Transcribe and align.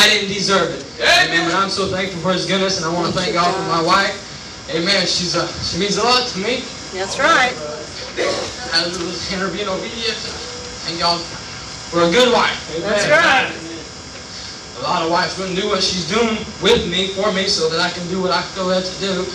I 0.00 0.08
didn't 0.08 0.32
deserve 0.32 0.72
it. 0.72 0.80
Amen. 1.04 1.44
But 1.44 1.60
I'm 1.60 1.68
so 1.68 1.92
thankful 1.92 2.24
for 2.24 2.32
His 2.32 2.48
goodness, 2.48 2.80
and 2.80 2.88
I 2.88 2.92
want 2.92 3.12
to 3.12 3.14
thank 3.18 3.36
God 3.36 3.52
for 3.52 3.68
my 3.68 3.84
wife. 3.84 4.16
Amen. 4.72 5.04
She's 5.04 5.36
a, 5.36 5.44
she 5.60 5.76
means 5.76 6.00
a 6.00 6.04
lot 6.04 6.24
to 6.32 6.38
me. 6.40 6.64
That's 6.96 7.20
right. 7.20 7.52
Uh, 7.52 8.80
I 8.80 8.88
was 8.88 9.28
interviewing 9.28 9.68
obedient. 9.68 10.16
Thank 10.88 11.04
God 11.04 11.20
for 11.92 12.08
a 12.08 12.10
good 12.10 12.32
wife. 12.32 12.56
Amen. 12.76 12.88
That's 12.88 13.12
right. 13.12 13.52
A 14.80 14.82
lot 14.82 15.04
of 15.04 15.10
wives 15.12 15.36
wouldn't 15.36 15.60
do 15.60 15.68
what 15.68 15.82
she's 15.84 16.08
doing 16.08 16.40
with 16.64 16.88
me, 16.88 17.12
for 17.12 17.28
me, 17.36 17.44
so 17.44 17.68
that 17.68 17.80
I 17.80 17.90
can 17.92 18.08
do 18.08 18.22
what 18.22 18.32
I 18.32 18.40
feel 18.56 18.72
led 18.72 18.84
to 18.84 18.96
do. 19.04 19.28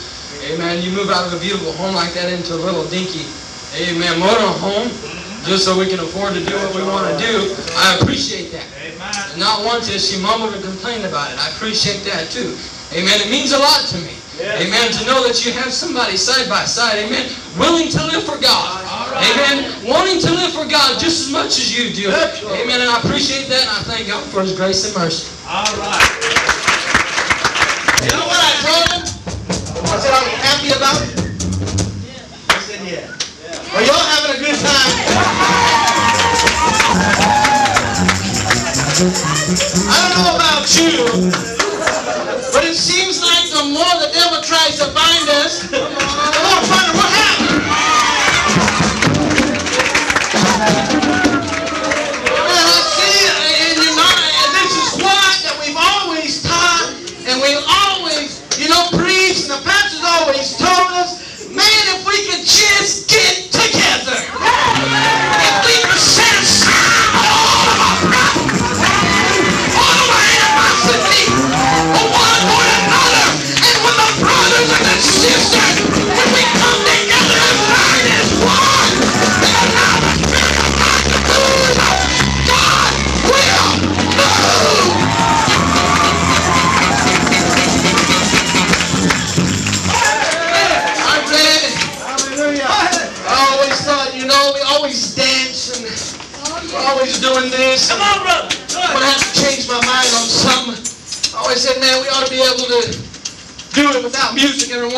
Amen. 0.50 0.82
You 0.82 0.90
move 0.92 1.14
out 1.14 1.30
of 1.30 1.38
a 1.38 1.40
beautiful 1.40 1.72
home 1.74 1.94
like 1.94 2.18
that 2.18 2.34
into 2.34 2.58
a 2.58 2.62
little 2.66 2.84
dinky, 2.90 3.30
amen, 3.78 4.20
motor 4.20 4.50
home, 4.58 4.90
just 5.46 5.66
so 5.66 5.78
we 5.78 5.86
can 5.86 6.02
afford 6.02 6.34
to 6.34 6.42
do 6.42 6.54
what 6.58 6.74
we 6.74 6.82
want 6.82 7.06
to 7.06 7.16
do. 7.22 7.54
I 7.78 7.98
appreciate 8.02 8.52
that. 8.52 8.66
Amen. 8.82 9.40
not 9.40 9.66
once 9.66 9.88
has 9.94 10.02
she 10.02 10.18
mumbled 10.22 10.58
or 10.58 10.62
complained 10.62 11.06
about 11.06 11.32
it. 11.32 11.38
I 11.38 11.50
appreciate 11.54 12.02
that 12.10 12.34
too. 12.34 12.58
Amen. 12.94 13.22
It 13.22 13.30
means 13.30 13.54
a 13.54 13.60
lot 13.60 13.86
to 13.94 13.98
me. 14.02 14.18
Amen. 14.42 14.92
To 15.00 15.06
know 15.06 15.24
that 15.24 15.46
you 15.46 15.54
have 15.54 15.72
somebody 15.72 16.18
side 16.18 16.50
by 16.50 16.66
side. 16.66 17.00
Amen. 17.00 17.30
Willing 17.58 17.88
to 17.90 18.02
live 18.04 18.24
for 18.24 18.42
God. 18.42 18.84
Amen. 19.16 19.72
Wanting 19.88 20.20
to 20.20 20.32
live 20.34 20.52
for 20.52 20.68
God 20.68 21.00
just 21.00 21.28
as 21.28 21.32
much 21.32 21.56
as 21.56 21.72
you 21.72 21.94
do. 21.94 22.10
Amen. 22.10 22.82
And 22.82 22.90
I 22.90 23.00
appreciate 23.00 23.48
that 23.48 23.62
and 23.62 23.72
I 23.72 23.82
thank 23.88 24.08
God 24.08 24.24
for 24.28 24.42
His 24.42 24.56
grace 24.56 24.84
and 24.86 24.96
mercy. 24.98 25.32
All 25.48 25.64
right. 25.78 26.56
You 28.04 28.12
know 28.12 28.28
what 28.28 28.42
I 28.42 28.52
told 28.62 28.86
him? 28.92 29.16
I 29.88 30.00
said, 30.00 30.12
you 30.26 30.38
happy 30.42 30.70
about 30.76 31.02
it? 31.02 31.25
Well, 33.76 33.86
y'all 33.86 34.08
having 34.08 34.38
a 34.38 34.40
good 34.40 34.56
time. 34.56 34.92
I 39.92 39.98
don't 40.00 40.16
know 40.16 40.36
about 40.40 40.64
you, 40.80 41.04
but 42.54 42.64
it 42.64 42.78
seems 42.78 43.20
like 43.20 43.52
the 43.52 43.68
more 43.76 43.84
the 44.00 44.12
devil 44.14 44.40
tries 44.40 44.80
to 44.80 44.88
bind 44.96 45.28
us, 45.28 45.68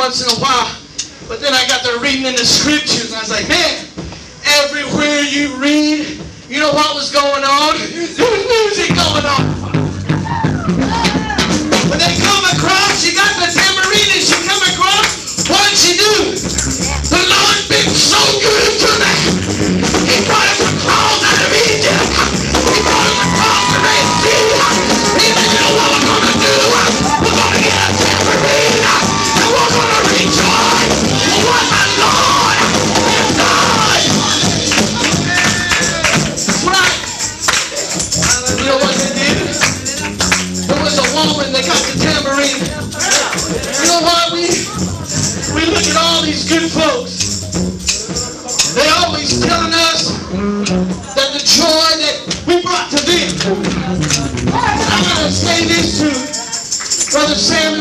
once 0.07 0.23
in 0.23 0.31
a 0.31 0.39
while. 0.39 0.71
But 1.27 1.41
then 1.41 1.53
I 1.53 1.67
got 1.67 1.83
to 1.83 1.99
reading 1.99 2.23
in 2.23 2.31
the 2.31 2.45
scriptures, 2.45 3.11
and 3.11 3.15
I 3.15 3.19
was 3.19 3.29
like, 3.29 3.49
man, 3.49 3.86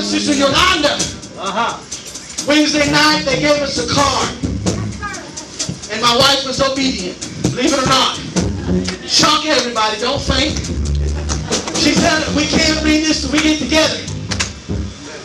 Sister 0.07 0.39
Yolanda. 0.39 0.95
Uh-huh. 1.35 1.83
Wednesday 2.47 2.87
night 2.95 3.27
they 3.27 3.41
gave 3.43 3.59
us 3.59 3.75
a 3.83 3.91
card. 3.91 4.31
And 5.91 5.99
my 6.01 6.15
wife 6.15 6.47
was 6.47 6.63
obedient. 6.63 7.19
Believe 7.51 7.75
it 7.75 7.83
or 7.83 7.91
not. 7.91 8.15
Shock 9.03 9.47
everybody, 9.47 9.99
don't 9.99 10.23
faint. 10.23 10.55
She 11.83 11.91
said, 11.91 12.23
we 12.39 12.47
can't 12.47 12.79
read 12.87 13.03
this 13.03 13.27
till 13.27 13.35
we 13.35 13.43
get 13.43 13.59
together. 13.59 13.99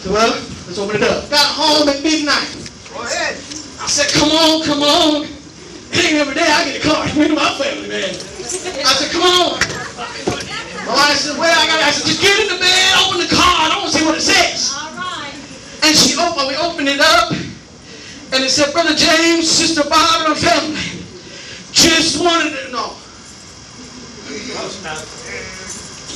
So, 0.01 0.13
well, 0.13 0.33
let's 0.65 0.79
open 0.79 0.95
it 0.97 1.03
up. 1.03 1.29
Got 1.29 1.45
home 1.45 1.87
at 1.87 2.01
midnight. 2.01 2.49
Go 2.89 3.05
ahead. 3.05 3.37
I 3.77 3.85
said, 3.85 4.09
come 4.17 4.33
on, 4.33 4.65
come 4.65 4.81
on. 4.81 5.29
It 5.93 6.09
ain't 6.09 6.17
every 6.17 6.33
day 6.33 6.49
I 6.49 6.65
get 6.65 6.83
a 6.83 6.89
card. 6.89 7.15
Me 7.17 7.25
and 7.25 7.35
my 7.35 7.53
family, 7.53 7.87
man. 7.87 8.09
I 8.09 8.97
said, 8.97 9.11
come 9.13 9.21
on. 9.21 9.81
My 10.85 10.93
wife 10.97 11.17
said, 11.17 11.37
well, 11.37 11.53
I 11.53 11.67
got 11.67 11.81
I 11.83 11.91
said, 11.91 12.07
just 12.07 12.21
get 12.21 12.33
in 12.41 12.47
the 12.49 12.59
bed, 12.59 12.89
open 13.05 13.21
the 13.21 13.29
card. 13.29 13.71
I 13.71 13.77
want 13.77 13.91
to 13.91 13.97
see 13.97 14.05
what 14.05 14.17
it 14.17 14.25
says. 14.25 14.73
All 14.73 14.89
right. 14.97 15.33
And 15.85 15.93
she 15.93 16.17
opened, 16.17 16.47
we 16.49 16.57
opened 16.57 16.89
it 16.89 16.99
up, 16.99 17.31
and 17.31 18.39
it 18.41 18.49
said, 18.49 18.73
Brother 18.73 18.95
James, 18.95 19.49
Sister 19.49 19.87
Barbara, 19.87 20.33
and 20.33 20.39
family, 20.39 21.05
just 21.71 22.17
wanted 22.17 22.57
to 22.65 22.71
know. 22.71 22.97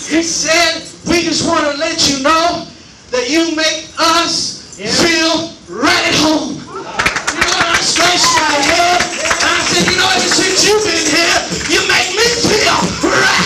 He 0.10 0.22
said, 0.24 0.86
we 1.10 1.22
just 1.24 1.48
want 1.48 1.66
to 1.72 1.78
let 1.78 2.10
you 2.10 2.24
know 2.24 2.68
that 3.12 3.30
you 3.30 3.56
make 3.56 3.90
us 4.00 4.78
feel 4.78 5.54
right 5.70 6.06
at 6.10 6.18
home. 6.26 6.58
You 6.58 7.42
know, 7.42 7.70
I 7.70 7.80
scratched 7.82 8.26
my 8.34 8.54
head, 8.66 9.02
and 9.02 9.50
I 9.50 9.62
said, 9.70 9.86
you 9.92 9.98
know, 9.98 10.10
ever 10.10 10.30
since 10.30 10.66
you've 10.66 10.84
been 10.84 11.06
here, 11.06 11.38
you 11.70 11.82
make 11.90 12.10
me 12.18 12.28
feel 12.42 12.80
right 13.10 13.45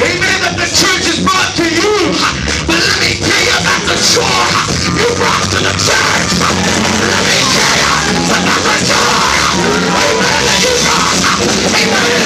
amen, 0.00 0.38
that 0.44 0.54
the 0.60 0.68
church 0.68 1.04
has 1.08 1.20
brought 1.24 1.56
to 1.56 1.64
you. 1.64 2.12
But 2.68 2.76
let 2.76 2.98
me 3.00 3.16
tell 3.16 3.42
you 3.48 3.56
about 3.56 3.82
the 3.88 3.96
joy 3.96 4.48
you 4.92 5.08
brought 5.16 5.46
to 5.56 5.58
the 5.64 5.74
church. 5.80 6.30
Let 6.36 7.22
me 7.24 7.38
tell 7.48 7.76
you 7.80 7.88
about 8.28 8.60
the 8.60 8.76
joy, 8.84 9.32
amen, 9.96 10.40
that 10.44 10.58
you 10.60 10.72
brought, 10.84 11.16
amen, 11.80 12.25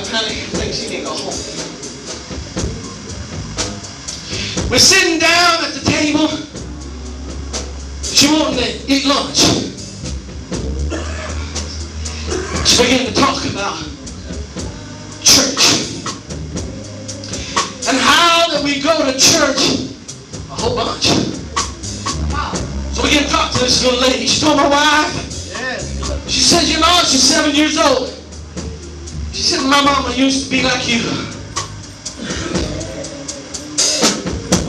I 0.00 0.02
say, 0.02 0.12
oh, 0.12 0.16
honey, 0.16 0.40
I 0.40 0.44
think 0.56 0.72
she 0.72 0.88
need 0.88 0.96
to 0.98 1.04
go 1.04 1.10
home. 1.10 1.34
We're 4.70 4.78
sitting 4.78 5.18
down 5.18 5.64
at 5.64 5.74
the 5.74 5.84
table. 5.84 6.28
She 8.02 8.32
wanted 8.32 8.64
to 8.64 8.90
eat 8.90 9.04
lunch. 9.04 9.44
She 12.66 12.82
began 12.82 13.06
to 13.06 13.12
talk 13.12 13.44
about 13.44 13.76
church. 15.20 15.92
And 17.86 17.98
how 18.00 18.48
that 18.48 18.62
we 18.64 18.80
go 18.80 19.04
to 19.04 19.12
church 19.18 19.84
a 20.48 20.54
whole 20.54 20.76
bunch. 20.76 21.12
So 22.94 23.02
we 23.02 23.10
get 23.10 23.24
to 23.26 23.30
talk 23.30 23.52
to 23.52 23.58
this 23.58 23.84
little 23.84 24.00
lady. 24.00 24.26
She 24.26 24.40
told 24.40 24.56
my 24.56 24.68
wife, 24.68 25.12
she 26.26 26.40
says, 26.40 26.72
you 26.72 26.80
know, 26.80 27.02
she's 27.04 27.22
seven 27.22 27.54
years 27.54 27.76
old. 27.76 28.19
She 29.40 29.56
said, 29.56 29.66
my 29.70 29.80
mama 29.80 30.14
used 30.14 30.44
to 30.44 30.50
be 30.50 30.62
like 30.62 30.86
you. 30.86 31.00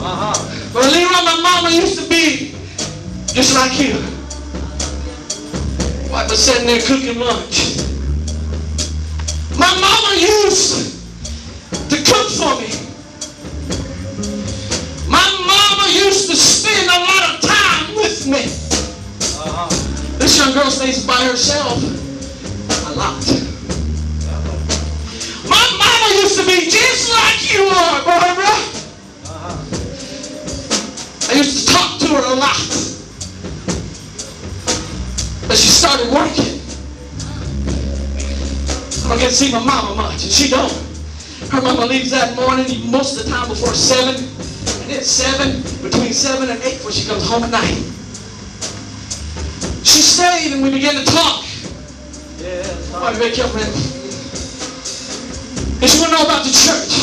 Uh-huh. 0.00 0.32
But 0.72 0.90
Leroy, 0.90 1.10
my 1.12 1.40
mama 1.42 1.68
used 1.76 1.98
to 2.00 2.08
be 2.08 2.54
just 3.34 3.54
like 3.54 3.78
you. 3.78 4.00
Wife 6.10 6.30
was 6.30 6.42
sitting 6.42 6.66
there 6.66 6.80
cooking 6.80 7.20
lunch. 7.20 7.84
My 9.60 9.68
mama 9.76 10.16
used 10.18 11.04
to 11.90 11.96
cook 12.08 12.32
for 12.32 12.56
me. 12.56 12.72
My 15.06 15.28
mama 15.44 15.92
used 15.92 16.30
to 16.30 16.34
spend 16.34 16.88
a 16.88 16.98
lot 16.98 17.34
of 17.34 17.40
time 17.42 17.94
with 17.94 18.26
me. 18.26 18.48
Uh-huh. 19.36 19.68
This 20.16 20.38
young 20.38 20.54
girl 20.54 20.70
stays 20.70 21.06
by 21.06 21.22
herself 21.26 21.76
a 22.88 22.92
lot. 22.96 23.51
Mama 25.82 26.08
used 26.22 26.38
to 26.38 26.46
be 26.46 26.70
just 26.70 27.10
like 27.10 27.42
you 27.52 27.66
are, 27.66 28.04
Barbara. 28.06 28.54
I 31.28 31.34
used 31.34 31.66
to 31.66 31.72
talk 31.74 31.98
to 32.00 32.06
her 32.06 32.24
a 32.32 32.36
lot. 32.36 32.60
But 35.48 35.56
she 35.58 35.68
started 35.68 36.08
working. 36.12 36.60
I 39.04 39.08
don't 39.08 39.18
get 39.18 39.30
to 39.30 39.34
see 39.34 39.50
my 39.52 39.64
mama 39.64 39.94
much, 39.96 40.22
and 40.22 40.32
she 40.32 40.48
don't. 40.48 40.72
Her 41.50 41.60
mama 41.60 41.86
leaves 41.86 42.10
that 42.10 42.36
morning 42.36 42.90
most 42.90 43.18
of 43.18 43.24
the 43.24 43.30
time 43.30 43.48
before 43.48 43.74
7. 43.74 44.14
And 44.14 44.90
it's 44.92 45.08
7, 45.08 45.62
between 45.82 46.12
7 46.12 46.48
and 46.48 46.62
8 46.62 46.84
when 46.84 46.92
she 46.92 47.06
comes 47.08 47.26
home 47.28 47.44
at 47.44 47.50
night. 47.50 47.76
She 49.84 50.00
stayed 50.00 50.52
and 50.52 50.62
we 50.62 50.70
began 50.70 50.94
to 50.94 51.04
talk. 51.04 51.44
Yeah, 52.38 52.62
Why 52.92 53.18
make 53.18 53.36
your 53.36 53.48
friend? 53.48 54.01
And 55.82 55.90
she 55.90 55.98
wanted 55.98 56.16
to 56.16 56.22
know 56.22 56.24
about 56.30 56.44
the 56.46 56.52
church. 56.52 56.94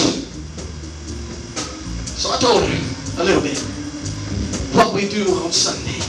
So 2.15 2.31
I 2.31 2.39
told 2.39 2.63
her 2.63 3.21
a 3.21 3.25
little 3.25 3.41
bit 3.41 3.59
what 4.71 4.93
we 4.93 5.09
do 5.09 5.25
on 5.43 5.51
Sunday. 5.51 5.99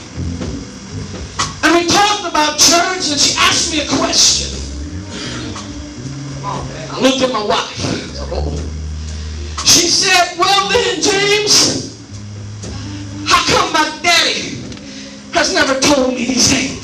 And 1.65 1.75
we 1.75 1.91
talked 1.91 2.31
about 2.31 2.59
church 2.59 3.11
and 3.11 3.19
she 3.19 3.35
asked 3.39 3.73
me 3.73 3.81
a 3.81 3.89
question. 3.99 4.55
I 6.45 7.01
looked 7.01 7.23
at 7.23 7.33
my 7.33 7.43
wife. 7.43 7.77
She 9.67 9.89
said, 9.89 10.39
well 10.39 10.69
then, 10.69 11.03
James, 11.03 11.99
how 13.27 13.43
come 13.47 13.73
my 13.73 13.99
daddy 14.01 14.63
has 15.33 15.53
never 15.53 15.81
told 15.81 16.15
me 16.15 16.25
these 16.25 16.49
things? 16.53 16.80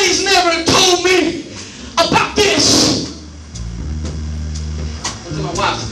Daddy's 0.00 0.24
never 0.24 0.64
told 0.64 1.04
me 1.04 1.44
about 1.92 2.34
this? 2.34 3.10
Look 5.28 5.38
at 5.38 5.44
my 5.44 5.52
wife. 5.60 5.82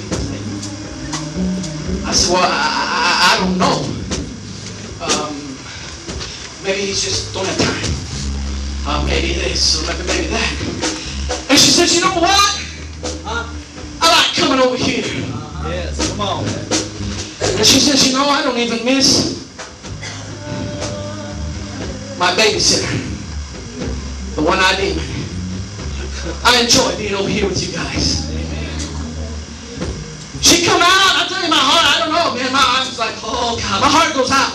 I 2.06 2.12
said, 2.12 2.32
well, 2.32 2.42
I, 2.42 2.48
I, 2.48 3.12
I 3.28 3.38
don't 3.40 3.58
know. 3.58 3.84
Um, 5.04 5.34
maybe 6.64 6.86
he's 6.86 7.02
just 7.02 7.34
don't 7.34 7.46
have 7.46 7.58
time. 7.58 7.92
Uh, 8.86 9.04
maybe 9.06 9.34
this, 9.34 9.82
or 9.82 9.86
maybe, 9.92 10.06
maybe 10.06 10.26
that. 10.28 11.46
And 11.50 11.58
she 11.58 11.70
said, 11.70 11.90
you 11.90 12.00
know 12.00 12.14
what? 12.20 12.64
I 13.26 14.08
like 14.08 14.34
coming 14.34 14.60
over 14.64 14.76
here. 14.76 15.04
Yes, 15.68 16.10
come 16.10 16.20
on. 16.22 16.44
And 17.58 17.66
she 17.66 17.80
says, 17.80 18.06
you 18.08 18.14
know, 18.14 18.24
I 18.24 18.42
don't 18.42 18.56
even 18.56 18.84
miss 18.86 19.36
my 22.18 22.32
babysitter, 22.32 23.07
the 24.38 24.44
one 24.44 24.58
I 24.62 24.70
demon. 24.78 25.02
I 26.46 26.62
enjoy 26.62 26.94
being 26.94 27.14
over 27.14 27.28
here 27.28 27.50
with 27.50 27.58
you 27.58 27.74
guys. 27.74 28.30
She 30.38 30.64
come 30.64 30.78
out, 30.78 31.18
I 31.18 31.26
tell 31.26 31.42
you 31.42 31.50
my 31.50 31.58
heart, 31.58 31.82
I 31.82 31.94
don't 31.98 32.14
know, 32.14 32.38
man, 32.38 32.52
my 32.54 32.62
eyes 32.78 32.86
was 32.86 32.98
like, 33.02 33.18
oh 33.26 33.58
God, 33.58 33.82
my 33.82 33.90
heart 33.90 34.14
goes 34.14 34.30
out. 34.30 34.54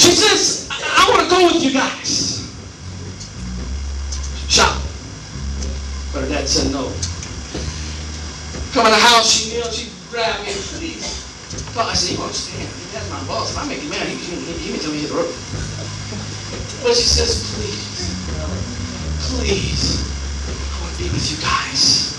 She 0.00 0.16
says, 0.16 0.66
I, 0.72 0.80
I 0.80 1.02
want 1.12 1.28
to 1.28 1.28
go 1.28 1.44
with 1.44 1.60
you 1.60 1.76
guys. 1.76 2.40
Shop. 4.48 4.80
But 6.16 6.24
her 6.24 6.28
dad 6.32 6.48
said 6.48 6.72
no. 6.72 6.88
Come 8.72 8.88
in 8.88 8.92
the 8.96 9.04
house, 9.12 9.28
she 9.28 9.52
kneeled, 9.52 9.72
she 9.72 9.92
grabbed 10.08 10.40
me, 10.40 10.56
please. 10.72 11.20
Well, 11.76 11.84
I 11.84 11.92
said, 11.92 12.16
you 12.16 12.24
understand, 12.24 12.64
that's 12.96 13.10
my 13.12 13.20
boss. 13.28 13.52
If 13.52 13.60
I 13.60 13.68
make 13.68 13.84
you 13.84 13.90
mad, 13.90 14.08
he, 14.08 14.16
he, 14.16 14.72
can 14.72 14.80
tell 14.80 14.92
me 14.92 15.04
the 15.04 15.12
road. 15.12 15.28
But 16.82 16.94
she 16.94 17.08
says, 17.08 17.52
please, 17.56 17.95
please, 19.34 20.06
I 20.46 20.82
want 20.82 20.94
to 20.94 21.02
be 21.02 21.10
with 21.10 21.26
you 21.30 21.38
guys. 21.42 22.14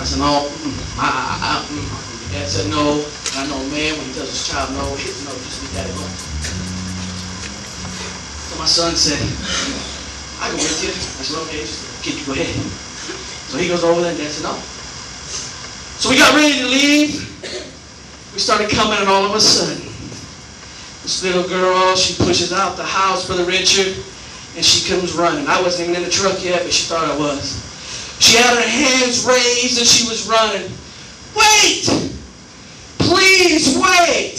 I 0.00 0.04
said, 0.04 0.18
no, 0.18 0.46
mm, 0.46 0.98
I, 0.98 1.06
I, 1.06 1.34
I, 1.42 1.66
mm. 1.66 2.08
Dad 2.32 2.46
said 2.46 2.70
no. 2.70 3.04
I 3.40 3.46
know, 3.48 3.58
man, 3.72 3.96
when 3.96 4.04
he 4.06 4.12
tells 4.12 4.28
his 4.28 4.46
child 4.48 4.70
no, 4.76 4.84
it's 4.94 5.24
no, 5.24 5.32
just 5.32 5.62
leave 5.64 5.72
that 5.74 5.88
alone. 5.88 6.12
So 8.52 8.58
my 8.58 8.66
son 8.66 8.94
said, 8.96 9.18
I 10.44 10.50
go 10.52 10.60
with 10.60 10.84
you. 10.84 10.92
I 10.92 11.24
said, 11.24 11.40
okay, 11.48 11.60
just 11.64 11.88
kid, 12.04 12.20
you 12.20 12.32
ahead. 12.32 12.52
So 13.48 13.56
he 13.56 13.68
goes 13.68 13.82
over 13.82 14.02
there 14.02 14.10
and 14.10 14.18
Dad 14.20 14.30
said, 14.30 14.44
no. 14.44 14.54
So 15.98 16.10
we 16.10 16.18
got 16.18 16.34
ready 16.36 16.60
to 16.60 16.66
leave. 16.68 17.24
We 18.34 18.38
started 18.38 18.68
coming 18.70 18.98
and 18.98 19.08
all 19.08 19.24
of 19.24 19.34
a 19.34 19.40
sudden, 19.40 19.87
this 21.08 21.24
little 21.24 21.48
girl, 21.48 21.96
she 21.96 22.22
pushes 22.22 22.52
out 22.52 22.76
the 22.76 22.84
house, 22.84 23.26
for 23.26 23.32
the 23.32 23.44
Richard, 23.44 23.96
and 24.56 24.62
she 24.62 24.86
comes 24.92 25.14
running. 25.14 25.46
I 25.46 25.58
wasn't 25.62 25.88
even 25.88 26.02
in 26.02 26.06
the 26.06 26.12
truck 26.12 26.44
yet, 26.44 26.64
but 26.64 26.70
she 26.70 26.84
thought 26.84 27.08
I 27.08 27.16
was. 27.16 27.64
She 28.20 28.36
had 28.36 28.54
her 28.54 28.68
hands 28.68 29.24
raised 29.24 29.78
and 29.78 29.86
she 29.86 30.06
was 30.06 30.28
running. 30.28 30.68
Wait! 31.32 32.12
Please 32.98 33.78
wait! 33.80 34.36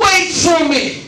Wait 0.00 0.32
for 0.32 0.66
me! 0.70 1.04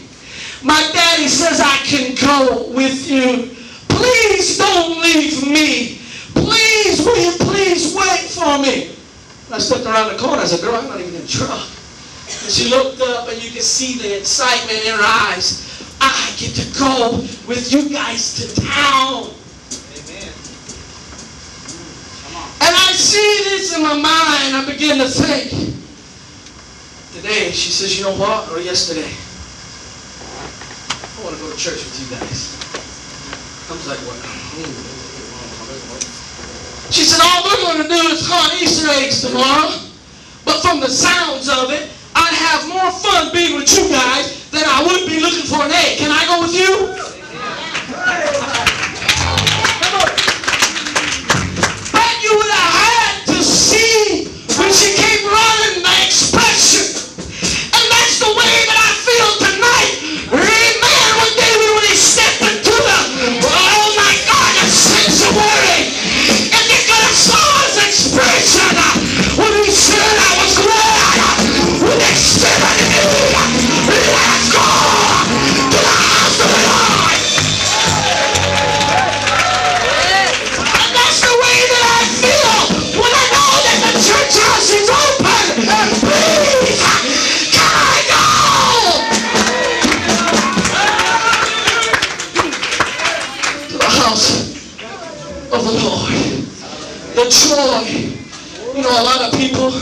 My 0.63 0.79
daddy 0.93 1.27
says 1.27 1.63
I 1.65 1.77
can 1.89 2.15
go 2.15 2.69
with 2.73 3.09
you. 3.09 3.49
Please 3.89 4.59
don't 4.59 5.01
leave 5.01 5.43
me. 5.49 6.03
Please, 6.35 7.01
will 7.01 7.17
you 7.17 7.33
please 7.39 7.97
wait 7.97 8.29
for 8.29 8.59
me? 8.59 8.95
I 9.51 9.59
stepped 9.59 9.87
around 9.87 10.13
the 10.13 10.19
corner. 10.19 10.43
I 10.43 10.45
said, 10.45 10.61
girl, 10.61 10.75
I'm 10.75 10.87
not 10.87 11.01
even 11.01 11.15
in 11.15 11.23
the 11.23 11.29
truck. 11.29 11.67
And 12.41 12.51
she 12.51 12.71
looked 12.71 13.01
up 13.01 13.29
and 13.29 13.43
you 13.43 13.51
could 13.51 13.63
see 13.63 13.99
the 13.99 14.17
excitement 14.19 14.81
in 14.85 14.95
her 14.97 15.05
eyes. 15.05 15.69
I 16.01 16.35
get 16.39 16.55
to 16.57 16.67
go 16.79 17.21
with 17.47 17.73
you 17.73 17.89
guys 17.93 18.35
to 18.41 18.49
town. 18.61 19.31
Amen. 19.95 20.33
Mm, 21.69 22.67
and 22.67 22.75
I 22.75 22.93
see 22.97 23.45
this 23.45 23.77
in 23.77 23.83
my 23.83 23.95
mind. 23.95 24.57
I 24.57 24.65
begin 24.67 24.99
to 24.99 25.09
think. 25.09 25.51
Today, 27.13 27.53
she 27.53 27.71
says, 27.71 27.99
you 27.99 28.05
know 28.05 28.17
what? 28.17 28.51
Or 28.51 28.59
yesterday, 28.59 29.13
I 31.05 31.25
want 31.25 31.37
to 31.37 31.43
go 31.43 31.53
to 31.53 31.57
church 31.59 31.85
with 31.85 32.01
you 32.01 32.09
guys. 32.17 32.57
I 33.69 33.75
was 33.77 33.87
like, 33.87 34.01
what? 34.09 34.17
She 36.91 37.05
said, 37.05 37.21
all 37.23 37.45
we're 37.45 37.63
going 37.63 37.83
to 37.85 37.89
do 37.89 38.01
is 38.11 38.27
hunt 38.27 38.61
Easter 38.61 38.89
eggs 38.97 39.21
tomorrow. 39.23 39.71
But 40.45 40.61
from 40.61 40.81
the 40.81 40.89
sounds 40.89 41.49
of 41.49 41.71
it, 41.71 41.92
I'd 42.33 42.39
have 42.39 42.67
more 42.67 42.91
fun 42.91 43.31
being 43.31 43.57
with 43.57 43.69
you 43.77 43.91
guys 43.91 44.49
than 44.51 44.63
I 44.65 44.83
would 44.87 45.07
be 45.07 45.21
looking 45.21 45.45
for 45.45 45.61
an 45.65 45.71
egg. 45.71 45.99
Can 45.99 46.11
I 46.11 46.25
go 46.25 46.41
with 46.41 46.55
you? 46.57 46.89
But 51.93 52.13
you 52.25 52.33
would 52.33 52.53
have 52.57 52.73
had 52.73 53.27
to 53.27 53.45
see 53.45 54.33
when 54.57 54.73
she 54.73 54.97
came 54.97 55.29
running 55.29 55.62
joy. 97.33 98.13
You 98.77 98.83
know, 98.83 98.93
a 98.93 99.05
lot 99.05 99.21
of 99.25 99.39
people 99.39 99.73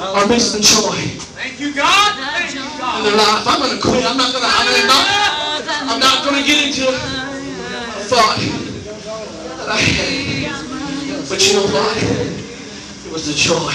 are 0.00 0.26
missing 0.28 0.62
joy 0.62 1.18
Thank 1.38 1.60
you, 1.60 1.72
God. 1.72 2.18
Thank 2.18 2.54
you, 2.54 2.62
in 2.62 3.02
their 3.04 3.16
life. 3.16 3.46
I'm 3.46 3.60
gonna 3.62 3.80
quit. 3.80 4.04
I'm 4.04 4.16
not 4.16 4.32
gonna. 4.32 4.46
I'm 4.46 4.66
gonna 4.66 4.86
not. 4.86 5.90
I'm 5.90 6.00
not 6.00 6.24
gonna 6.24 6.42
get 6.42 6.66
into 6.66 6.88
a 6.88 6.98
thought 8.10 8.38
that 9.58 9.68
I 9.68 9.78
had. 9.78 11.28
But 11.28 11.46
you 11.46 11.54
know 11.54 11.66
what? 11.70 11.96
It 13.06 13.12
was 13.12 13.26
the 13.26 13.34
joy 13.34 13.70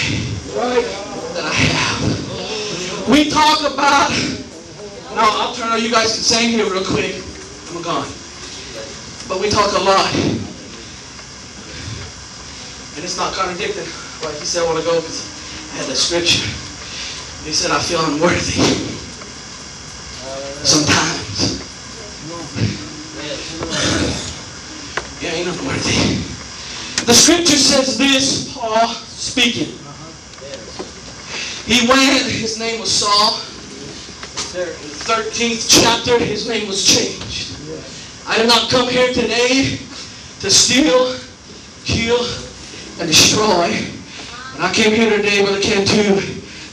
that 1.35 1.45
I 1.45 1.53
have. 1.53 3.09
We 3.09 3.29
talk 3.29 3.59
about. 3.61 4.11
No, 5.15 5.23
I'll 5.23 5.55
turn 5.55 5.71
on. 5.71 5.81
You 5.81 5.89
guys 5.91 6.13
can 6.15 6.23
sing 6.23 6.49
here 6.49 6.69
real 6.69 6.83
quick. 6.83 7.15
I'm 7.71 7.81
gone. 7.81 8.07
But 9.27 9.39
we 9.39 9.49
talk 9.49 9.71
a 9.71 9.83
lot. 9.83 10.32
And 12.95 13.03
it's 13.03 13.17
not 13.17 13.33
contradicting. 13.33 13.85
Like 14.23 14.35
he 14.37 14.45
said, 14.45 14.63
I 14.63 14.65
want 14.65 14.79
to 14.79 14.85
go 14.85 15.01
because 15.01 15.25
I 15.73 15.77
had 15.77 15.87
that 15.87 15.95
scripture. 15.95 16.45
He 17.43 17.51
said, 17.51 17.71
I 17.71 17.79
feel 17.79 17.99
unworthy. 18.05 18.61
Sometimes. 20.63 21.59
Yeah, 25.21 25.31
ain't 25.31 25.47
unworthy. 25.49 26.21
The 27.05 27.13
scripture 27.13 27.57
says 27.57 27.97
this, 27.97 28.53
Paul 28.53 28.87
speaking. 28.93 29.77
He 31.65 31.87
went, 31.87 32.23
his 32.29 32.59
name 32.59 32.79
was 32.79 32.91
Saul. 32.91 33.41
In 34.53 34.67
the 34.67 34.73
13th 35.03 35.81
chapter, 35.81 36.19
his 36.19 36.47
name 36.47 36.67
was 36.67 36.85
changed. 36.85 37.57
I 38.27 38.37
did 38.37 38.47
not 38.47 38.69
come 38.69 38.87
here 38.87 39.11
today 39.11 39.79
to 40.41 40.51
steal, 40.51 41.17
kill, 41.83 42.19
and 42.99 43.07
destroy. 43.07 43.69
And 44.55 44.61
I 44.63 44.71
came 44.73 44.93
here 44.93 45.09
today, 45.09 45.41
with 45.41 45.49
Brother 45.49 45.63
Cantu, 45.63 46.21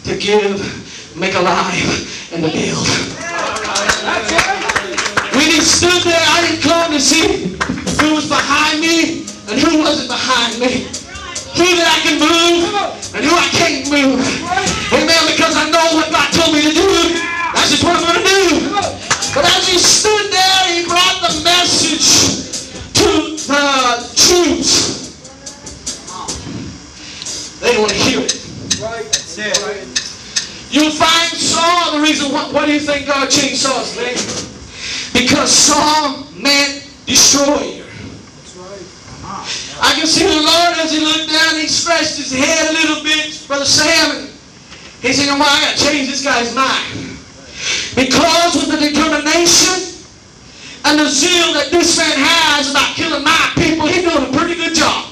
to 0.04 0.12
give, 0.18 1.16
make 1.16 1.35
alive, 1.35 2.33
and 2.33 2.44
to 2.44 2.50
build. 2.50 2.87
When 5.33 5.48
he 5.48 5.61
stood 5.61 6.02
there, 6.02 6.20
I 6.20 6.44
didn't 6.44 6.62
come 6.62 6.92
to 6.92 7.00
see 7.00 7.56
who 8.00 8.14
was 8.14 8.28
behind 8.28 8.80
me 8.80 9.24
and 9.48 9.56
who 9.61 9.78
wasn't 9.80 10.09
behind 10.09 10.59
me. 10.61 10.88
Who 11.59 11.66
that 11.76 11.88
I 11.88 11.98
can 12.06 12.16
move 12.22 12.62
and 13.16 13.24
who 13.26 13.35
I 13.35 13.48
can't 13.50 13.88
move. 13.90 14.22
Amen. 14.94 15.22
Because 15.26 15.56
I 15.56 15.66
know 15.68 15.98
what 15.98 16.11
God 16.12 16.30
told 16.33 16.54
me 16.54 16.62
to 16.62 16.72
do. 16.72 16.90
That's 17.54 17.70
just 17.74 17.83
what 17.83 17.96
I'm 17.98 18.06
going 18.06 18.22
to 18.22 18.28
do. 18.28 18.70
But 19.35 19.44
as 19.44 19.66
he 19.66 19.78
stood 19.78 20.30
there, 20.30 20.62
he 20.70 20.87
brought 20.87 21.18
the 21.26 21.42
message 21.42 22.06
to 22.94 23.35
the 23.50 23.64
troops. 24.14 24.79
They 27.70 27.78
want 27.78 27.92
to 27.92 28.02
hear 28.02 28.18
it. 28.18 28.35
That's 28.83 29.38
it. 29.38 30.74
You'll 30.74 30.90
find 30.90 31.30
Saul, 31.38 31.94
the 31.94 32.02
reason, 32.02 32.33
what, 32.33 32.52
what 32.52 32.66
do 32.66 32.72
you 32.72 32.80
think 32.80 33.06
God 33.06 33.30
changed 33.30 33.62
Saul's 33.62 33.94
name? 33.94 34.18
Because 35.14 35.52
Saul 35.54 36.26
meant 36.35 36.90
destroyer. 37.06 37.87
That's 37.87 38.56
right. 38.59 39.87
I 39.87 39.94
can 39.94 40.09
see 40.09 40.26
the 40.26 40.42
Lord 40.42 40.83
as 40.83 40.90
he 40.90 40.98
looked 40.98 41.30
down, 41.30 41.61
he 41.62 41.68
scratched 41.68 42.16
his 42.16 42.33
head 42.33 42.70
a 42.70 42.72
little 42.74 43.04
bit, 43.04 43.38
Brother 43.46 43.64
Sam, 43.64 44.26
he 45.00 45.12
said, 45.12 45.30
well, 45.38 45.46
I 45.46 45.61
got 45.62 45.78
to 45.78 45.85
change 45.85 46.11
this 46.11 46.24
guy's 46.24 46.52
mind. 46.52 47.14
Because 47.94 48.54
with 48.59 48.74
the 48.74 48.83
determination 48.83 49.94
and 50.87 50.98
the 50.98 51.09
zeal 51.09 51.54
that 51.54 51.70
this 51.70 51.96
man 51.96 52.18
has 52.18 52.70
about 52.72 52.96
killing 52.96 53.22
my 53.22 53.52
people, 53.54 53.87
he's 53.87 54.02
doing 54.02 54.26
a 54.26 54.37
pretty 54.37 54.56
good 54.56 54.74
job. 54.74 55.06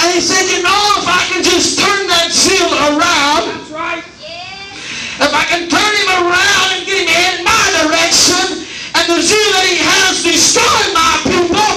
And 0.00 0.09
he 0.20 0.26
said, 0.26 0.52
you 0.52 0.62
know, 0.62 0.82
if 1.00 1.08
I 1.08 1.24
can 1.32 1.40
just 1.42 1.80
turn 1.80 2.04
that 2.12 2.28
zeal 2.28 2.68
around, 2.92 3.56
That's 3.56 3.72
right. 3.72 4.04
if 4.04 5.32
I 5.32 5.44
can 5.48 5.64
turn 5.64 5.92
him 5.96 6.10
around 6.28 6.76
and 6.76 6.84
get 6.84 7.00
him 7.00 7.08
in 7.08 7.36
my 7.40 7.64
direction, 7.80 8.68
and 9.00 9.04
the 9.08 9.16
zeal 9.16 9.50
that 9.56 9.64
he 9.64 9.80
has 9.80 10.20
destroying 10.20 10.92
my 10.92 11.24
people, 11.24 11.69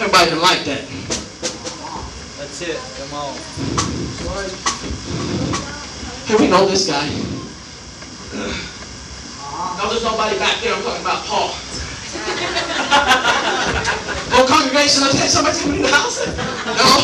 everybody 0.00 0.30
didn't 0.30 0.40
like 0.40 0.64
that. 0.64 0.80
That's 2.40 2.62
it. 2.62 2.80
Come 2.96 3.12
on. 3.20 3.36
Hey, 6.24 6.36
we 6.40 6.48
know 6.48 6.66
this 6.66 6.88
guy. 6.88 7.06
No, 9.76 9.90
there's 9.90 10.02
nobody 10.02 10.38
back 10.38 10.60
there. 10.62 10.72
I'm 10.74 10.82
talking 10.82 11.02
about 11.02 11.24
Paul. 11.26 11.50
oh, 14.32 14.46
congregation, 14.48 15.02
I'll 15.02 15.12
tell 15.12 15.24
you 15.24 15.28
somebody's 15.28 15.60
coming 15.60 15.76
in 15.76 15.82
the 15.82 15.88
house. 15.88 16.26
No. 16.64 17.00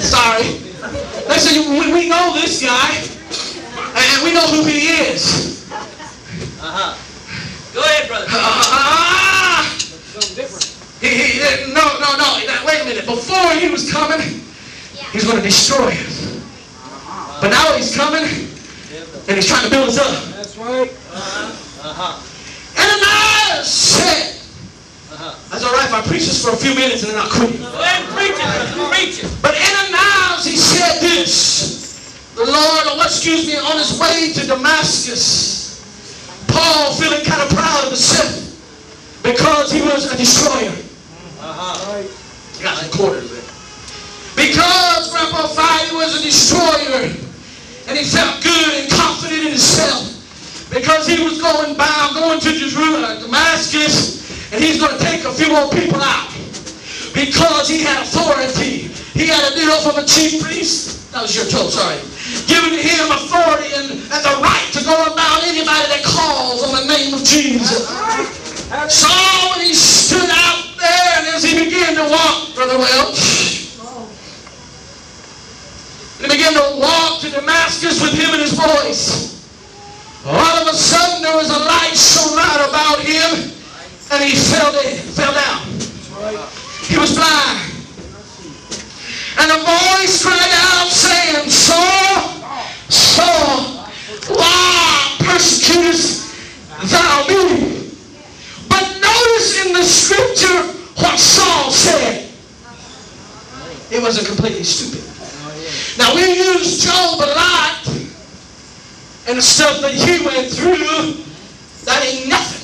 Sorry. 0.00 0.60
Listen, 1.28 1.72
we, 1.72 1.92
we 1.92 2.08
know 2.08 2.32
this 2.34 2.62
guy, 2.62 3.04
and 3.96 4.24
we 4.24 4.32
know 4.32 4.46
who 4.48 4.64
he 4.64 4.88
is. 4.88 5.70
Uh-huh. 5.70 7.11
Go 7.74 7.80
ahead, 7.80 8.08
brother. 8.08 8.26
Ah! 8.28 9.64
Something 9.78 10.36
different. 10.36 10.68
He, 11.00 11.08
he, 11.08 11.40
uh, 11.42 11.72
no, 11.74 11.98
no, 11.98 12.16
no. 12.16 12.28
Wait 12.66 12.80
a 12.80 12.84
minute. 12.84 13.06
Before 13.06 13.50
he 13.58 13.68
was 13.68 13.90
coming, 13.90 14.20
he's 15.12 15.24
going 15.24 15.36
to 15.38 15.42
destroy 15.42 15.88
us. 15.88 16.38
But 17.40 17.48
now 17.50 17.74
he's 17.76 17.94
coming, 17.96 18.22
and 18.22 19.34
he's 19.36 19.46
trying 19.48 19.64
to 19.64 19.70
build 19.70 19.88
us 19.88 19.98
up. 19.98 20.34
That's 20.36 20.56
right. 20.56 20.90
Uh-huh. 21.10 21.88
Uh-huh. 21.90 22.22
Ananias 22.78 23.66
said, 23.68 24.38
Uh-huh. 25.12 25.34
that's 25.50 25.64
all 25.64 25.72
right 25.74 25.84
if 25.86 25.92
I 25.92 26.00
preach 26.06 26.26
this 26.26 26.38
for 26.44 26.52
a 26.52 26.56
few 26.56 26.74
minutes 26.74 27.02
and 27.02 27.12
then 27.12 27.18
I'll 27.18 27.28
quit. 27.28 27.58
Go 27.58 27.66
ahead 27.82 28.04
and 28.04 28.14
preach 28.14 28.38
it, 28.38 28.46
brother. 28.46 28.94
Preach 28.94 29.16
it. 29.24 29.30
But 29.42 29.54
Ananias, 29.58 30.44
he 30.46 30.56
said 30.56 31.00
this. 31.00 32.30
The 32.36 32.44
Lord, 32.46 32.84
oh, 32.94 33.02
excuse 33.04 33.46
me, 33.46 33.56
on 33.58 33.76
his 33.76 33.98
way 33.98 34.32
to 34.32 34.46
Damascus, 34.46 35.61
Paul 36.62 36.94
feeling 36.94 37.24
kind 37.26 37.42
of 37.42 37.50
proud 37.50 37.84
of 37.84 37.90
himself. 37.90 38.38
Because 39.22 39.72
he 39.72 39.82
was 39.82 40.06
a 40.12 40.16
destroyer. 40.16 40.70
Uh-huh. 41.42 42.02
Got 42.62 42.78
some 42.78 42.90
quarters 42.94 43.30
there. 43.30 43.42
Because 44.38 45.10
Grandpa 45.10 45.50
Friday 45.50 45.94
was 45.94 46.14
a 46.18 46.22
destroyer. 46.22 47.10
And 47.90 47.98
he 47.98 48.04
felt 48.06 48.42
good 48.42 48.70
and 48.78 48.86
confident 48.90 49.42
in 49.42 49.58
himself. 49.58 50.06
Because 50.70 51.06
he 51.06 51.22
was 51.22 51.42
going 51.42 51.74
bound, 51.76 52.14
going 52.14 52.38
to 52.40 52.50
Jerusalem, 52.54 53.20
Damascus, 53.20 54.22
and 54.52 54.62
he's 54.62 54.78
going 54.78 54.96
to 54.96 55.02
take 55.02 55.24
a 55.24 55.32
few 55.32 55.50
more 55.50 55.68
people 55.70 56.00
out. 56.00 56.30
Because 57.12 57.68
he 57.68 57.82
had 57.82 58.06
authority. 58.06 58.88
He 59.18 59.26
had 59.26 59.52
a 59.52 59.54
deal 59.54 59.76
from 59.82 60.02
a 60.02 60.06
chief 60.06 60.42
priest. 60.42 61.10
That 61.12 61.22
was 61.22 61.34
your 61.34 61.44
toe, 61.46 61.68
sorry. 61.68 61.98
Giving 62.46 62.78
him 62.78 63.10
authority 63.12 63.72
and, 63.74 63.90
and 63.90 64.20
the 64.24 64.36
right 64.40 64.68
to 64.72 64.84
go 64.84 64.96
about 65.12 65.42
anybody 65.44 65.86
that 65.92 66.02
calls 66.04 66.62
on 66.64 66.72
the 66.74 66.86
name 66.88 67.14
of 67.14 67.24
Jesus. 67.24 67.88
So 68.88 69.08
he 69.60 69.74
stood 69.74 70.30
out 70.30 70.64
there 70.78 71.12
and 71.18 71.26
as 71.28 71.44
he 71.44 71.64
began 71.64 71.94
to 71.96 72.04
walk, 72.08 72.54
Brother 72.54 72.78
Welch, 72.78 73.76
and 76.22 76.30
he 76.30 76.38
began 76.38 76.54
to 76.54 76.78
walk 76.80 77.20
to 77.20 77.30
Damascus 77.30 78.00
with 78.00 78.12
him 78.14 78.30
and 78.30 78.40
his 78.40 78.56
boys. 78.56 79.32
All 80.24 80.56
of 80.62 80.68
a 80.68 80.76
sudden 80.76 81.22
there 81.22 81.36
was 81.36 81.50
a 81.50 81.58
light 81.58 81.96
shone 81.96 82.38
out 82.38 82.68
about 82.68 83.00
him 83.00 83.52
and 84.12 84.22
he 84.22 84.36
fell, 84.36 84.72
dead, 84.72 85.00
fell 85.00 85.34
down. 85.34 85.66
He 86.86 86.98
was 86.98 87.14
blind. 87.14 87.71
And 89.38 89.50
a 89.50 89.58
voice 89.64 90.22
cried 90.22 90.52
out 90.52 90.88
saying, 90.88 91.48
Saul, 91.48 92.42
Saul, 92.88 93.88
why 94.28 95.16
persecutest 95.20 96.34
thou 96.90 97.24
me? 97.28 97.90
But 98.68 98.84
notice 99.00 99.66
in 99.66 99.72
the 99.72 99.82
scripture 99.84 100.62
what 101.02 101.18
Saul 101.18 101.70
said. 101.70 102.28
It 103.90 104.02
wasn't 104.02 104.26
completely 104.26 104.64
stupid. 104.64 105.00
Now 105.98 106.14
we 106.14 106.22
use 106.22 106.84
Job 106.84 107.20
a 107.20 107.28
lot 107.34 107.86
and 109.28 109.38
the 109.38 109.42
stuff 109.42 109.80
that 109.80 109.94
he 109.94 110.24
went 110.24 110.50
through. 110.50 111.24
That 111.84 112.04
ain't 112.04 112.28
nothing. 112.28 112.62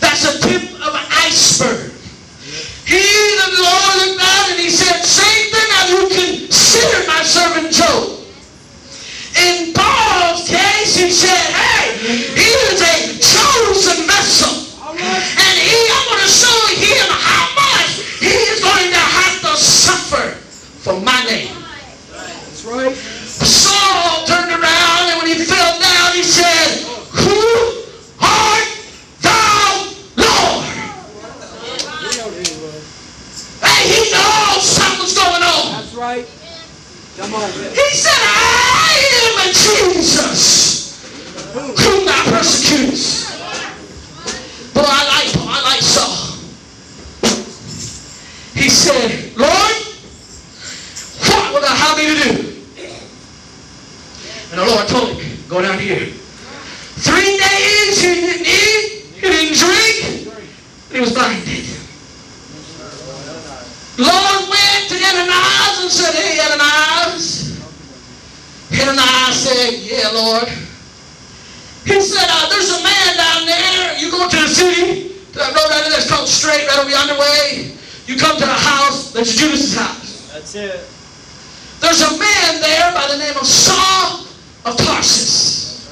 That's 0.00 0.24
a 0.24 0.40
tip 0.40 0.73
for 20.84 21.00
my 21.00 21.24
name. 21.24 21.48
That's 22.12 22.62
right. 22.66 22.94
Saul 22.94 24.26
turned 24.26 24.50
around 24.52 25.08
and 25.08 25.16
when 25.16 25.32
he 25.32 25.42
fell 25.42 25.80
down, 25.80 26.12
he 26.12 26.22
said, 26.22 26.84
Who 27.24 27.88
art 28.20 28.68
thou, 29.24 29.88
Lord? 30.20 30.68
Hey, 33.64 33.80
he 33.88 34.12
knows 34.12 34.60
something's 34.60 35.16
going 35.16 35.42
on. 35.42 35.72
That's 35.72 35.94
right. 35.94 36.28
Come 37.16 37.32
on. 37.32 37.50
He 37.50 37.88
said, 37.96 38.20
I 38.20 38.92
am 39.24 39.40
a 39.40 39.52
Jesus 39.56 41.00
whom 41.54 42.04
thou 42.04 42.24
persecutest. 42.28 43.32
Boy, 44.74 44.84
I 44.84 45.02
like 45.08 45.32
I 45.48 45.62
like 45.64 45.80
Saul. 45.80 46.36
He 48.52 48.68
said, 48.68 49.34
Lord, 49.38 49.83
what 51.54 51.62
thou 51.62 51.70
have 51.70 51.96
me 51.96 52.10
to 52.10 52.16
do? 52.18 52.30
And 54.50 54.58
the 54.58 54.66
Lord 54.66 54.88
told 54.88 55.14
him, 55.14 55.38
go 55.48 55.62
down 55.62 55.78
here. 55.78 56.10
Three 56.98 57.38
days 57.38 58.02
he 58.02 58.10
didn't 58.26 58.46
eat, 58.46 59.06
he 59.14 59.26
didn't 59.30 59.54
drink, 59.54 60.34
he 60.90 61.00
was 61.00 61.14
blinded. 61.14 61.62
Lord 63.98 64.50
went 64.50 64.82
to 64.90 64.96
Ananias 64.98 65.78
and 65.78 65.90
said, 65.90 66.14
Hey, 66.18 66.42
Ananias. 66.42 67.54
Ananias 68.74 69.36
said, 69.38 69.78
Yeah, 69.78 70.10
Lord. 70.10 70.48
He 71.86 72.00
said, 72.00 72.26
uh, 72.26 72.48
There's 72.50 72.70
a 72.70 72.82
man 72.82 73.16
down 73.16 73.46
there. 73.46 73.98
You 73.98 74.10
go 74.10 74.28
to 74.28 74.36
the 74.36 74.48
city, 74.48 75.14
to 75.32 75.38
that 75.38 75.54
road 75.54 75.70
down 75.70 75.82
there 75.82 75.90
that's 75.90 76.10
called 76.10 76.26
straight, 76.26 76.66
right 76.66 76.78
over 76.78 76.90
yonder 76.90 77.14
way. 77.14 77.76
You 78.06 78.18
come 78.18 78.34
to 78.38 78.46
the 78.46 78.52
house, 78.52 79.12
that's 79.12 79.36
Judas' 79.36 79.76
house. 79.76 80.30
That's 80.32 80.54
it. 80.56 80.90
There's 81.84 82.00
a 82.00 82.16
man 82.18 82.60
there 82.60 82.93
by 83.04 83.12
the 83.12 83.18
name 83.18 83.36
of 83.36 83.46
Saul 83.46 84.24
of 84.64 84.78
Tarsus. 84.78 85.84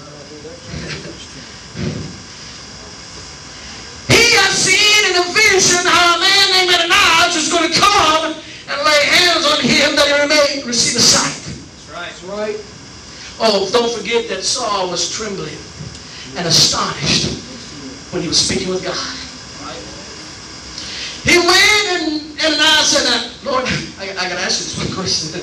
he 4.08 4.32
has 4.40 4.52
seen 4.56 5.12
in 5.12 5.20
a 5.20 5.26
vision 5.36 5.84
how 5.84 6.16
a 6.16 6.20
man 6.20 6.46
named 6.56 6.72
Ananias 6.72 7.36
is 7.36 7.52
going 7.52 7.68
to 7.68 7.78
come 7.78 8.32
and 8.32 8.76
lay 8.80 9.02
hands 9.04 9.44
on 9.44 9.60
him 9.60 9.92
that 9.96 10.08
he 10.08 10.28
may 10.28 10.64
receive 10.64 10.96
a 10.96 11.04
sight. 11.04 11.36
That's 11.92 12.24
right. 12.24 12.56
Oh, 13.40 13.68
don't 13.72 13.92
forget 13.92 14.30
that 14.30 14.42
Saul 14.42 14.88
was 14.88 15.12
trembling 15.12 15.58
and 16.38 16.48
astonished 16.48 17.28
when 18.12 18.22
he 18.22 18.28
was 18.28 18.40
speaking 18.40 18.70
with 18.70 18.84
God. 18.84 18.96
He 21.28 21.36
went 21.36 21.84
and, 21.92 22.22
and 22.40 22.54
I 22.56 22.82
said, 22.84 23.04
uh, 23.04 23.50
Lord, 23.50 23.64
I, 24.00 24.16
I 24.16 24.28
got 24.30 24.38
to 24.38 24.44
ask 24.44 24.60
you 24.60 24.64
this 24.64 24.78
one 24.78 24.94
question. 24.96 25.42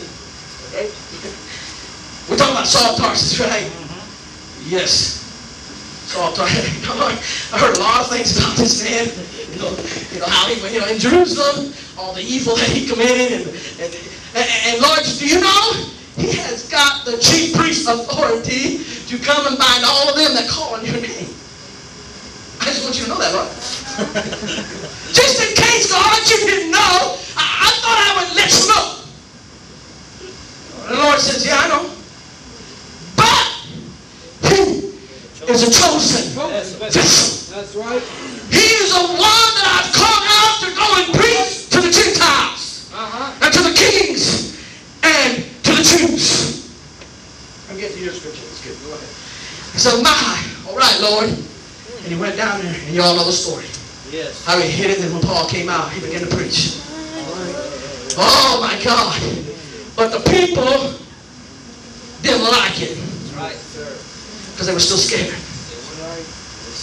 We're 2.29 2.37
talking 2.37 2.53
about 2.53 2.67
Saul 2.67 2.95
Tarsus, 2.95 3.39
right? 3.39 3.65
Mm-hmm. 3.65 4.69
Yes. 4.69 5.25
Saul 6.13 6.31
Tarsus. 6.33 6.69
I 7.53 7.57
heard 7.57 7.75
a 7.75 7.79
lot 7.79 8.01
of 8.01 8.09
things 8.09 8.37
about 8.37 8.55
this 8.55 8.85
man. 8.85 9.09
You 9.53 9.59
know, 9.65 9.73
you 10.13 10.19
know 10.21 10.29
how 10.29 10.45
he 10.47 10.55
you 10.73 10.79
know, 10.79 10.87
in 10.87 10.99
Jerusalem, 10.99 11.73
all 11.97 12.13
the 12.13 12.21
evil 12.21 12.55
that 12.55 12.69
he 12.69 12.87
committed. 12.87 13.33
And, 13.33 13.49
and, 13.81 13.91
and, 14.37 14.47
and 14.69 14.81
Lord, 14.81 15.01
do 15.01 15.25
you 15.25 15.41
know? 15.41 15.89
He 16.19 16.35
has 16.37 16.69
got 16.69 17.05
the 17.05 17.17
chief 17.17 17.55
priest 17.55 17.87
authority 17.87 18.83
to 19.07 19.17
come 19.17 19.47
and 19.47 19.57
bind 19.57 19.85
all 19.87 20.09
of 20.09 20.15
them 20.15 20.35
that 20.35 20.49
call 20.49 20.75
on 20.75 20.85
your 20.85 20.99
name. 20.99 21.31
I 22.59 22.65
just 22.67 22.83
want 22.83 22.99
you 22.99 23.05
to 23.05 23.09
know 23.09 23.19
that, 23.19 23.33
Lord. 23.33 23.47
just 25.15 25.39
in 25.41 25.55
case, 25.55 25.89
God, 25.89 26.29
you 26.29 26.37
didn't 26.45 26.71
know, 26.71 27.17
I, 27.39 27.41
I 27.65 27.71
thought 27.79 27.97
I 28.03 28.11
would 28.19 28.35
let 28.35 28.51
you 28.51 28.67
know. 28.67 28.99
The 30.89 30.95
Lord 30.95 31.19
says, 31.19 31.45
yeah, 31.45 31.55
I 31.55 31.67
know. 31.69 31.89
But 33.15 33.45
he 34.49 34.91
is 35.47 35.63
a 35.63 35.71
chosen 35.71 36.35
That's, 36.35 36.73
vessel. 36.73 37.55
that's 37.55 37.75
right. 37.75 38.01
He 38.51 38.65
is 38.83 38.91
the 38.91 38.99
one 38.99 39.49
that 39.55 39.67
I've 39.79 39.91
called 39.95 40.25
out 40.27 40.55
to 40.65 40.69
go 40.75 40.87
and 40.99 41.07
preach 41.15 41.69
to 41.69 41.79
the 41.81 41.91
Gentiles 41.91 42.91
Uh-huh. 42.93 43.45
and 43.45 43.53
to 43.53 43.61
the 43.63 43.73
kings 43.75 44.57
and 45.03 45.43
to 45.63 45.71
the 45.71 45.83
Jews. 45.83 46.67
I'm 47.69 47.77
getting 47.77 47.97
to 47.97 48.03
your 48.03 48.13
scripture. 48.13 48.43
It's 48.43 48.61
good. 48.65 48.75
Go 48.83 48.93
ahead. 48.95 49.07
He 49.73 49.79
said, 49.79 50.01
My, 50.03 50.43
all 50.67 50.75
right, 50.77 50.99
Lord. 51.01 51.29
And 51.29 52.07
he 52.07 52.15
went 52.19 52.35
down 52.37 52.61
there, 52.61 52.73
and 52.73 52.93
you 52.95 53.01
all 53.01 53.15
know 53.15 53.25
the 53.25 53.31
story. 53.31 53.65
Yes. 54.11 54.43
How 54.45 54.57
he 54.59 54.67
hit 54.69 54.89
it, 54.91 54.99
and 55.03 55.13
when 55.13 55.21
Paul 55.21 55.47
came 55.47 55.69
out, 55.69 55.91
he 55.91 55.99
began 56.01 56.21
to 56.21 56.35
preach. 56.35 56.81
Oh 58.17 58.57
my 58.59 58.75
God. 58.83 59.15
But 59.95 60.09
the 60.11 60.19
people 60.29 60.97
didn't 62.21 62.43
like 62.43 62.81
it 62.81 62.95
That's 62.97 63.33
right, 63.35 63.55
sir. 63.55 63.95
Because 64.59 64.67
they 64.67 64.75
were 64.75 64.83
still 64.83 64.99
scared. 64.99 65.31
Yes, 65.31 66.19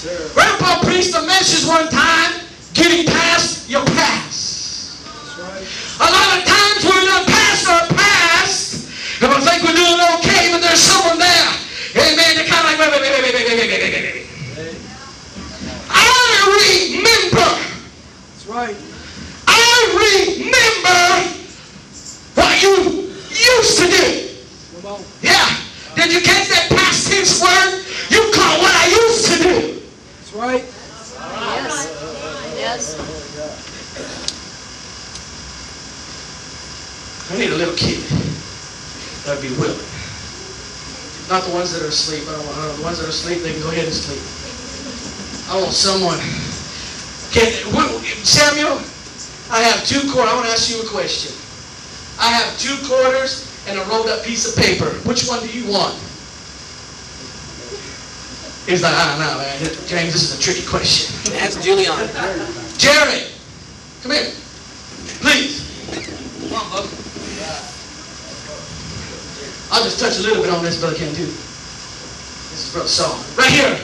sir. 0.01 0.17
Grandpa 0.33 0.81
preached 0.81 1.13
a 1.13 1.21
message 1.29 1.69
one 1.69 1.93
time, 1.93 2.41
getting 2.73 3.05
past 3.05 3.69
your 3.69 3.85
past. 3.93 5.05
That's 5.05 5.37
right. 5.37 5.61
A 6.01 6.09
lot 6.09 6.41
of 6.41 6.49
times 6.49 6.81
we're 6.89 7.05
not 7.05 7.29
past 7.29 7.69
our 7.69 7.85
past, 7.93 8.89
and 9.21 9.29
we 9.29 9.45
think 9.45 9.61
we're 9.61 9.77
doing 9.77 10.01
okay, 10.17 10.49
but 10.57 10.65
there's 10.65 10.81
someone 10.81 11.21
there. 11.21 11.53
Amen. 12.01 12.41
They're 12.41 12.49
kind 12.49 12.65
of 12.65 12.73
like, 12.73 12.81
wait, 12.81 12.97
wait, 12.97 13.13
wait, 13.13 13.13
wait, 13.13 13.45
wait, 13.45 13.45
wait, 13.45 13.61
wait, 13.61 13.69
wait, 13.69 13.93
wait, 13.93 13.93
wait. 13.93 14.25
I 15.93 16.09
remember, 16.49 17.61
That's 17.61 18.47
right. 18.49 18.77
I 19.53 19.61
remember 20.01 21.05
what 22.41 22.57
you 22.57 23.13
used 23.37 23.77
to 23.77 23.87
do. 23.93 24.33
Yeah. 25.21 25.66
Did 26.07 26.15
you 26.15 26.21
catch 26.23 26.47
that 26.55 26.71
past 26.71 27.11
tense 27.11 27.43
word? 27.43 27.83
You 28.15 28.31
call 28.31 28.63
what 28.63 28.71
I 28.71 28.87
used 28.95 29.27
to 29.27 29.37
do. 29.43 29.83
That's 29.83 30.33
right. 30.39 30.63
Yes. 31.59 31.91
Yes. 32.55 32.95
I 37.27 37.39
need 37.39 37.51
a 37.51 37.57
little 37.59 37.75
kid 37.75 37.99
that'd 39.27 39.43
be 39.43 39.51
willing. 39.59 39.83
Not 41.27 41.43
the 41.43 41.51
ones 41.51 41.75
that 41.75 41.83
are 41.83 41.91
asleep. 41.91 42.23
I 42.29 42.39
don't 42.39 42.47
want 42.47 42.59
uh, 42.59 42.77
the 42.77 42.83
ones 42.85 42.99
that 43.03 43.07
are 43.07 43.11
asleep. 43.11 43.43
They 43.43 43.51
can 43.51 43.63
go 43.63 43.75
ahead 43.75 43.87
and 43.87 43.93
sleep. 43.93 44.23
I 45.51 45.59
want 45.59 45.75
someone 45.75 46.23
Okay, 47.35 47.51
wh- 47.75 47.99
Samuel, 48.23 48.79
I 49.51 49.59
have 49.67 49.83
two 49.85 50.07
quarters. 50.15 50.31
I 50.31 50.35
want 50.39 50.47
to 50.47 50.53
ask 50.53 50.71
you 50.71 50.81
a 50.83 50.87
question. 50.87 51.35
I 52.23 52.31
have 52.31 52.55
two 52.63 52.79
quarters 52.87 53.46
and 53.67 53.79
a 53.79 53.85
rolled 53.85 54.09
up 54.09 54.25
piece 54.25 54.47
of 54.47 54.63
paper. 54.63 54.91
Which 55.09 55.27
one 55.27 55.41
do 55.41 55.49
you 55.49 55.71
want? 55.71 55.95
He's 58.67 58.83
like, 58.83 58.95
I 58.95 59.07
don't 59.11 59.21
know, 59.21 59.39
man. 59.39 59.59
James, 59.87 60.13
this 60.13 60.23
is 60.33 60.39
a 60.39 60.43
tricky 60.43 60.67
question. 60.67 61.15
That's 61.33 61.57
Julian. 61.63 61.95
Jerry, 62.79 63.31
come 64.03 64.13
here. 64.13 64.33
Please. 65.23 65.63
Come 66.49 66.59
on, 66.59 66.67
Bubba. 66.71 67.03
I'll 69.71 69.83
just 69.83 69.99
touch 69.99 70.19
a 70.19 70.23
little 70.23 70.43
bit 70.43 70.53
on 70.53 70.63
this, 70.65 70.79
Brother 70.81 70.97
Ken, 70.97 71.15
too. 71.15 71.27
This 71.27 72.67
is 72.67 72.73
Brother 72.73 72.89
Saul. 72.89 73.19
Right 73.37 73.51
here. 73.51 73.79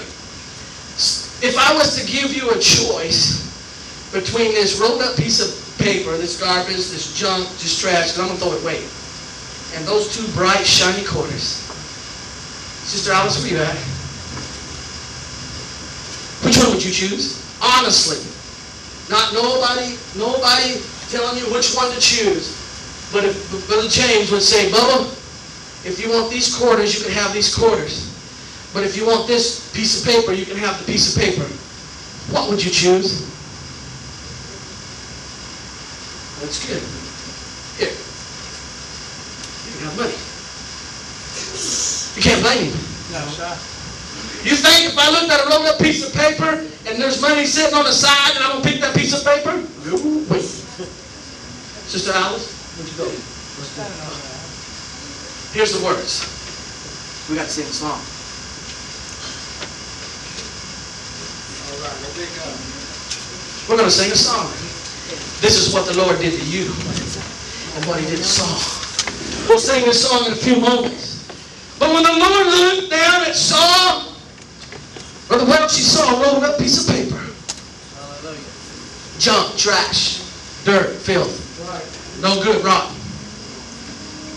If 1.42 1.56
I 1.58 1.74
was 1.74 1.94
to 2.00 2.06
give 2.06 2.32
you 2.32 2.50
a 2.50 2.58
choice 2.58 3.42
between 4.12 4.52
this 4.52 4.78
rolled 4.80 5.02
up 5.02 5.16
piece 5.16 5.40
of 5.40 5.78
paper, 5.78 6.16
this 6.16 6.40
garbage, 6.40 6.76
this 6.76 7.18
junk, 7.18 7.48
this 7.58 7.80
trash, 7.80 8.12
'cause 8.12 8.20
I'm 8.20 8.26
going 8.28 8.38
to 8.38 8.44
throw 8.44 8.54
it 8.54 8.62
away, 8.62 8.84
and 9.74 9.86
those 9.86 10.14
two 10.14 10.26
bright, 10.32 10.66
shiny 10.66 11.04
quarters, 11.04 11.62
Sister 12.84 13.12
Alice, 13.12 13.40
at? 13.52 13.76
Which 16.44 16.58
one 16.58 16.74
would 16.74 16.84
you 16.84 16.90
choose? 16.90 17.38
Honestly. 17.62 18.18
Not 19.08 19.32
nobody, 19.32 19.96
nobody 20.16 20.80
telling 21.10 21.38
you 21.38 21.44
which 21.52 21.74
one 21.74 21.92
to 21.92 22.00
choose. 22.00 22.58
But 23.12 23.24
if 23.24 23.68
Brother 23.68 23.88
James 23.88 24.30
would 24.30 24.42
say, 24.42 24.70
Bubba, 24.70 25.04
if 25.84 26.02
you 26.02 26.10
want 26.10 26.30
these 26.30 26.54
quarters, 26.54 26.98
you 26.98 27.04
can 27.04 27.12
have 27.12 27.32
these 27.32 27.54
quarters. 27.54 28.08
But 28.72 28.84
if 28.84 28.96
you 28.96 29.06
want 29.06 29.26
this 29.26 29.70
piece 29.72 30.00
of 30.00 30.10
paper, 30.10 30.32
you 30.32 30.46
can 30.46 30.56
have 30.56 30.78
the 30.78 30.90
piece 30.90 31.14
of 31.14 31.22
paper. 31.22 31.44
What 32.32 32.48
would 32.48 32.64
you 32.64 32.70
choose? 32.70 33.28
That's 36.40 36.66
good. 36.66 36.82
Here. 37.78 37.94
You 39.82 39.88
can 39.88 39.98
have 39.98 40.06
money. 40.06 40.14
You 42.14 42.22
can't 42.22 42.38
blame 42.38 42.70
him. 42.70 42.78
No. 43.10 43.18
You 44.46 44.54
think 44.54 44.94
if 44.94 44.98
I 44.98 45.10
looked 45.10 45.26
at 45.26 45.42
a 45.42 45.50
rolled 45.50 45.66
up 45.66 45.78
piece 45.82 46.06
of 46.06 46.14
paper 46.14 46.62
and 46.86 47.02
there's 47.02 47.20
money 47.20 47.44
sitting 47.46 47.74
on 47.74 47.82
the 47.82 47.90
side 47.90 48.36
and 48.36 48.44
I'm 48.44 48.62
gonna 48.62 48.64
pick 48.64 48.80
that 48.80 48.94
piece 48.94 49.10
of 49.10 49.26
paper? 49.26 49.58
No. 49.82 49.98
Wait. 50.30 50.46
Sister 51.90 52.12
Alice, 52.14 52.46
where'd 52.78 52.86
you 52.90 52.96
go? 52.96 53.10
Here's 55.50 55.74
the 55.74 55.84
words. 55.84 56.30
We 57.28 57.34
got 57.34 57.46
to 57.46 57.50
sing 57.50 57.66
a 57.66 57.74
song. 57.74 57.98
We're 63.68 63.76
going 63.76 63.90
to 63.90 63.94
sing 63.94 64.12
a 64.12 64.16
song. 64.16 64.46
This 65.40 65.58
is 65.58 65.74
what 65.74 65.86
the 65.86 65.98
Lord 65.98 66.18
did 66.20 66.38
to 66.38 66.46
you 66.46 66.72
and 67.74 67.84
what 67.86 68.00
he 68.00 68.06
did 68.06 68.18
to 68.18 68.24
Saul. 68.24 68.91
We'll 69.48 69.58
sing 69.58 69.84
this 69.84 70.08
song 70.08 70.26
in 70.26 70.32
a 70.32 70.36
few 70.36 70.60
moments. 70.60 71.26
But 71.78 71.92
when 71.92 72.02
the 72.04 72.12
Lord 72.12 72.46
looked 72.46 72.90
down 72.90 73.22
at 73.22 73.34
Saul, 73.34 74.14
Brother 75.28 75.46
Welch, 75.46 75.76
he 75.76 75.82
saw 75.82 76.16
a 76.16 76.22
rolled 76.22 76.44
up 76.44 76.58
piece 76.58 76.88
of 76.88 76.94
paper. 76.94 77.18
Hallelujah. 77.96 78.38
Junk, 79.18 79.56
trash, 79.56 80.22
dirt, 80.64 80.94
filth. 80.94 81.40
No 82.22 82.42
good, 82.44 82.64
rotten. 82.64 82.94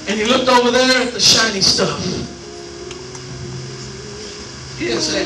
And 0.07 0.19
he 0.19 0.25
looked 0.25 0.49
over 0.49 0.71
there 0.71 1.07
at 1.07 1.13
the 1.13 1.19
shiny 1.19 1.61
stuff. 1.61 2.03
He 4.79 4.85
didn't 4.85 5.01
say, 5.01 5.25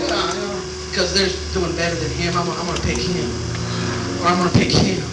because 0.90 1.14
they're 1.14 1.30
doing 1.54 1.76
better 1.76 1.96
than 1.96 2.12
him, 2.12 2.34
I'm, 2.36 2.50
I'm 2.50 2.66
going 2.66 2.78
to 2.78 2.84
pick 2.84 2.98
him. 2.98 3.30
Or 4.22 4.28
I'm 4.28 4.38
going 4.38 4.52
to 4.52 4.58
pick 4.60 4.72
him. 4.72 5.04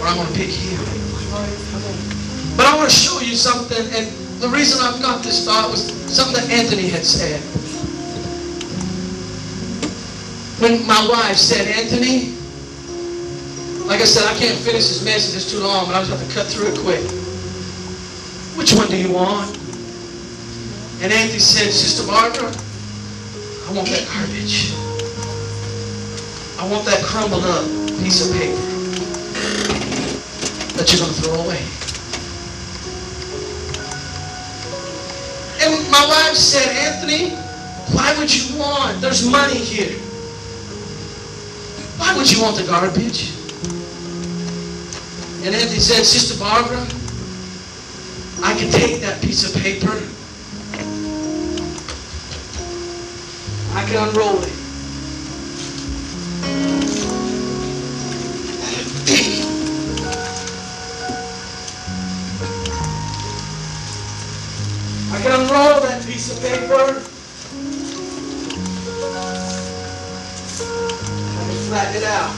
Or 0.00 0.06
I'm 0.06 0.16
going 0.16 0.28
to 0.28 0.34
pick 0.34 0.50
him. 0.50 2.25
But 2.56 2.66
I 2.66 2.76
want 2.76 2.90
to 2.90 2.96
show 2.96 3.20
you 3.20 3.36
something, 3.36 3.84
and 3.92 4.06
the 4.40 4.48
reason 4.48 4.80
I've 4.80 5.00
got 5.00 5.22
this 5.22 5.44
thought 5.44 5.70
was 5.70 5.92
something 6.12 6.34
that 6.34 6.50
Anthony 6.50 6.88
had 6.88 7.04
said. 7.04 7.40
When 10.60 10.86
my 10.86 11.06
wife 11.08 11.36
said, 11.36 11.68
Anthony, 11.68 12.32
like 13.86 14.00
I 14.00 14.04
said, 14.04 14.24
I 14.24 14.38
can't 14.38 14.58
finish 14.58 14.88
this 14.88 15.04
message, 15.04 15.36
it's 15.36 15.50
too 15.50 15.60
long, 15.60 15.86
but 15.86 15.94
I 15.94 16.00
just 16.00 16.10
have 16.10 16.26
to 16.26 16.34
cut 16.34 16.46
through 16.46 16.72
it 16.72 16.78
quick. 16.80 17.04
Which 18.56 18.72
one 18.72 18.88
do 18.88 18.96
you 18.96 19.12
want? 19.12 19.54
And 21.02 21.12
Anthony 21.12 21.38
said, 21.38 21.70
Sister 21.70 22.06
Barbara, 22.06 22.48
I 22.48 23.72
want 23.72 23.88
that 23.88 24.08
garbage. 24.08 24.72
I 26.58 26.66
want 26.70 26.86
that 26.86 27.04
crumbled 27.04 27.44
up 27.44 27.66
piece 28.00 28.26
of 28.26 28.34
paper 28.34 28.56
that 30.76 30.90
you're 30.90 31.00
going 31.00 31.12
to 31.12 31.20
throw 31.20 31.34
away. 31.44 31.75
My 35.96 36.06
wife 36.08 36.36
said, 36.36 36.68
Anthony, 36.76 37.30
why 37.96 38.14
would 38.18 38.28
you 38.28 38.58
want? 38.58 39.00
There's 39.00 39.26
money 39.26 39.56
here. 39.56 39.98
Why 41.96 42.14
would 42.14 42.30
you 42.30 42.42
want 42.42 42.56
the 42.58 42.64
garbage? 42.64 43.32
And 45.46 45.54
Anthony 45.54 45.80
said, 45.80 46.04
Sister 46.04 46.38
Barbara, 46.38 46.82
I 48.44 48.54
can 48.58 48.70
take 48.70 49.00
that 49.00 49.22
piece 49.22 49.48
of 49.48 49.62
paper. 49.62 50.02
I 53.74 53.84
can 53.88 54.08
unroll 54.08 54.42
it. 54.42 54.52
Can 65.26 65.40
unroll 65.40 65.80
that 65.80 66.06
piece 66.06 66.30
of 66.30 66.40
paper. 66.40 66.72
I 66.72 67.02
can 71.48 71.58
flatten 71.66 71.96
it 71.96 72.04
out. 72.04 72.30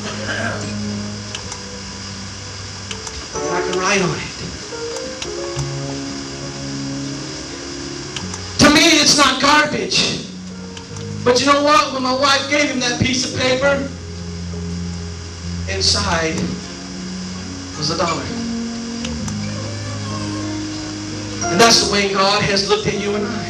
And 3.35 3.53
I 3.55 3.61
can 3.61 3.79
write 3.79 4.01
on 4.01 4.17
it. 4.17 4.35
To 8.61 8.69
me, 8.75 8.85
it's 9.03 9.19
not 9.19 9.43
garbage. 9.43 10.25
But 11.25 11.41
you 11.41 11.47
know 11.47 11.63
what? 11.63 11.93
When 11.93 12.03
my 12.03 12.15
wife 12.15 12.49
gave 12.49 12.71
him 12.71 12.81
that 12.81 12.99
piece 13.03 13.31
of 13.31 13.39
paper, 13.39 13.87
inside 15.71 16.37
was 17.77 17.91
a 17.91 17.99
dollar. 17.99 18.48
And 21.45 21.61
that's 21.61 21.87
the 21.87 21.93
way 21.93 22.13
God 22.13 22.43
has 22.43 22.69
looked 22.69 22.87
at 22.87 23.01
you 23.01 23.15
and 23.15 23.27
I. 23.27 23.45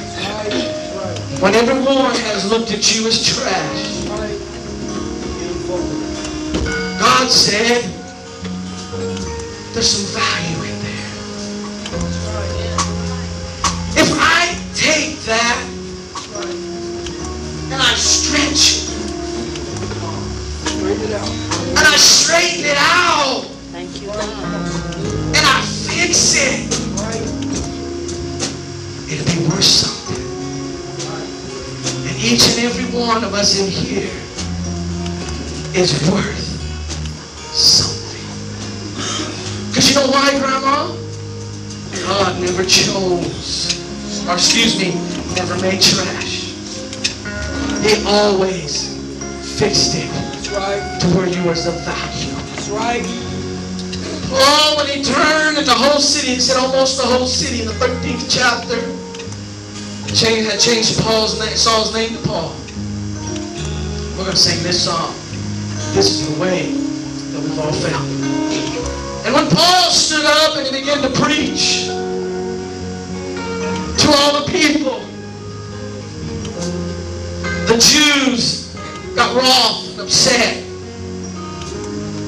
When 1.41 1.55
everyone 1.55 2.14
has 2.28 2.51
looked 2.51 2.72
at 2.72 2.95
you 2.97 3.07
as 3.07 3.22
trash, 3.24 4.05
God 6.99 7.30
said, 7.30 7.82
there's 9.72 9.89
some 9.89 10.20
value 10.20 10.62
in 10.72 10.78
there. 10.82 11.07
If 14.03 14.11
I 14.18 14.57
take 14.74 15.18
that 15.26 15.64
and 17.70 17.74
I 17.82 17.95
stretch 17.95 18.82
it 18.82 18.89
Straighten 20.68 21.05
it 21.05 21.12
out. 21.12 21.28
and 21.68 21.78
I 21.86 21.97
straighten 21.97 22.64
it 22.64 22.76
out 22.78 23.45
Thank 23.70 24.01
you, 24.01 24.09
God. 24.09 24.24
and 25.36 25.36
I 25.47 25.61
fix 25.86 26.34
it, 26.36 26.72
it'll 29.18 29.42
be 29.42 29.48
worth 29.48 29.64
something. 29.64 30.24
And 32.06 32.16
each 32.22 32.46
and 32.54 32.64
every 32.64 32.86
one 32.96 33.24
of 33.24 33.34
us 33.34 33.58
in 33.58 33.70
here 33.70 34.14
is 35.74 35.92
worth 36.10 36.38
something. 37.54 37.98
Because 39.68 39.90
you 39.90 39.94
know 39.96 40.10
why, 40.10 40.38
Grandma? 40.38 40.94
God 42.06 42.40
never 42.40 42.64
chose, 42.64 43.76
or 44.26 44.34
excuse 44.34 44.78
me, 44.78 44.94
never 45.34 45.54
made 45.60 45.80
trash. 45.82 46.54
He 47.82 48.02
always 48.06 48.96
fixed 49.58 49.94
it 49.94 50.08
right. 50.52 51.00
to 51.00 51.06
where 51.08 51.28
you 51.28 51.42
was 51.44 51.66
of 51.66 51.74
value. 51.84 52.34
That's 52.54 52.68
right. 52.70 53.04
Oh, 54.30 54.74
when 54.76 54.86
he 54.86 55.02
turned 55.02 55.58
and 55.58 55.66
the 55.66 55.72
whole 55.72 56.00
city, 56.00 56.34
he 56.34 56.40
said 56.40 56.58
almost 56.58 57.00
the 57.00 57.06
whole 57.06 57.26
city 57.26 57.62
in 57.62 57.66
the 57.66 57.72
13th 57.74 58.28
chapter, 58.28 58.76
changed, 60.14 60.50
had 60.50 60.61
changed 60.61 61.00
Paul's 61.00 61.38
name, 61.38 61.56
Saul's 61.56 61.92
name 61.94 62.16
to 62.16 62.22
Paul. 62.28 62.54
We're 64.16 64.24
going 64.24 64.30
to 64.30 64.36
sing 64.36 64.62
this 64.62 64.84
song. 64.84 65.14
This 65.94 66.11
is 66.11 66.34
the 66.34 66.40
way 66.40 66.72
that 66.72 67.40
we've 67.42 67.59
all 67.59 67.72
found. 67.72 68.09
And 69.26 69.34
when 69.34 69.48
Paul 69.48 69.90
stood 69.90 70.24
up 70.24 70.56
and 70.56 70.66
he 70.66 70.80
began 70.80 71.02
to 71.02 71.11
preach 71.20 71.86
to 74.02 74.09
all 74.16 74.40
the 74.40 74.50
people, 74.50 75.00
the 77.66 77.76
Jews 77.78 78.74
got 79.14 79.34
wroth 79.36 79.90
and 79.92 80.00
upset. 80.00 80.64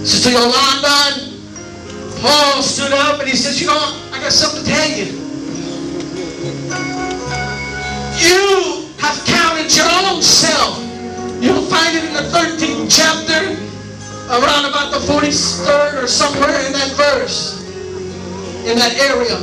Sister 0.07 0.31
Yolanda, 0.31 1.37
Paul 2.21 2.63
stood 2.63 2.93
up 2.93 3.21
and 3.21 3.29
he 3.29 3.37
says, 3.37 3.61
you 3.61 3.67
know, 3.67 3.97
I 4.13 4.21
got 4.21 4.33
something 4.33 4.65
to 4.65 4.71
tell 4.71 4.89
you. 4.91 5.20
You 8.21 8.87
have 8.99 9.25
counted 9.25 9.75
your 9.75 9.89
own 10.07 10.23
self. 10.23 10.79
You'll 11.41 11.65
find 11.67 11.97
it 11.97 12.05
in 12.05 12.13
the 12.13 12.29
13th 12.29 12.93
chapter, 12.93 13.57
around 14.29 14.67
about 14.67 14.93
the 14.93 15.01
43rd 15.11 16.03
or 16.03 16.07
somewhere 16.07 16.67
in 16.67 16.73
that 16.73 16.93
verse, 16.93 17.65
in 18.67 18.77
that 18.77 18.95
area. 19.01 19.39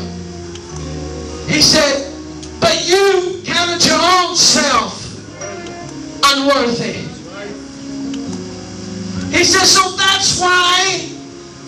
He 1.51 1.61
said, 1.61 2.13
but 2.61 2.88
you 2.88 3.41
counted 3.45 3.84
your 3.84 3.99
own 3.99 4.36
self 4.36 5.03
unworthy. 6.23 7.03
He 9.36 9.43
says, 9.43 9.71
so 9.71 9.95
that's 9.97 10.39
why 10.39 11.09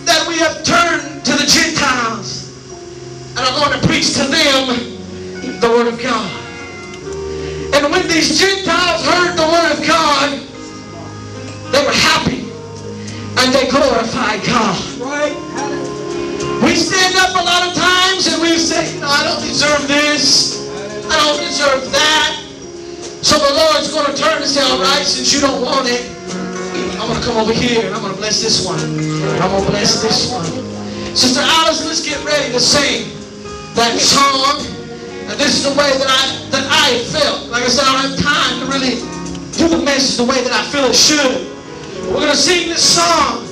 that 0.05 0.27
we 0.27 0.37
have 0.37 0.63
turned 0.63 1.25
to 1.25 1.31
the 1.31 1.45
Gentiles 1.45 2.47
and 3.29 3.39
are 3.39 3.59
going 3.59 3.79
to 3.79 3.87
preach 3.87 4.13
to 4.13 4.23
them 4.23 5.59
the 5.59 5.69
Word 5.69 5.87
of 5.87 6.01
God. 6.01 6.38
And 7.79 7.87
when 7.95 8.03
these 8.11 8.35
Gentiles 8.35 9.07
heard 9.07 9.39
the 9.39 9.47
Word 9.47 9.71
of 9.71 9.87
God, 9.87 10.35
they 11.71 11.79
were 11.79 11.95
happy 11.95 12.43
and 13.39 13.55
they 13.55 13.71
glorified 13.71 14.43
God. 14.43 14.75
Right. 14.99 15.31
We 16.59 16.75
stand 16.75 17.15
up 17.15 17.39
a 17.39 17.43
lot 17.47 17.71
of 17.71 17.73
times 17.73 18.27
and 18.27 18.41
we 18.41 18.59
say, 18.59 18.99
no, 18.99 19.07
I 19.07 19.23
don't 19.23 19.39
deserve 19.39 19.87
this. 19.87 20.67
I 21.07 21.15
don't 21.23 21.39
deserve 21.39 21.89
that. 21.95 22.43
So 23.23 23.39
the 23.39 23.53
Lord's 23.55 23.93
going 23.93 24.11
to 24.11 24.15
turn 24.21 24.43
and 24.43 24.51
say, 24.51 24.61
all 24.61 24.81
right, 24.81 25.07
since 25.07 25.31
you 25.33 25.39
don't 25.39 25.61
want 25.61 25.87
it, 25.87 26.03
I'm 26.99 27.07
going 27.07 27.19
to 27.19 27.25
come 27.25 27.37
over 27.37 27.53
here 27.53 27.85
and 27.85 27.95
I'm 27.95 28.01
going 28.01 28.13
to 28.13 28.19
bless 28.19 28.43
this 28.43 28.67
one. 28.67 28.79
I'm 29.39 29.51
going 29.51 29.63
to 29.63 29.71
bless 29.71 30.03
this 30.03 30.33
one. 30.33 30.45
Sister 31.15 31.39
Alice, 31.41 31.85
let's 31.85 32.05
get 32.05 32.19
ready 32.25 32.51
to 32.51 32.59
sing 32.59 33.07
that 33.75 33.97
song. 33.99 34.78
And 35.29 35.39
this 35.39 35.57
is 35.57 35.63
the 35.63 35.77
way 35.77 35.93
that 35.97 36.09
I 36.09 36.49
that 36.49 36.65
I 36.65 36.99
felt. 37.13 37.49
Like 37.49 37.63
I 37.63 37.67
said, 37.69 37.85
I 37.85 38.01
don't 38.01 38.11
have 38.11 38.19
time 38.19 38.59
to 38.61 38.65
really 38.65 38.97
do 39.53 39.69
the 39.69 39.83
message 39.83 40.17
the 40.17 40.25
way 40.25 40.43
that 40.43 40.51
I 40.51 40.63
feel 40.71 40.85
it 40.85 40.95
should. 40.95 41.45
We're 42.09 42.25
going 42.25 42.31
to 42.31 42.35
sing 42.35 42.69
this 42.69 42.81
song. 42.81 43.45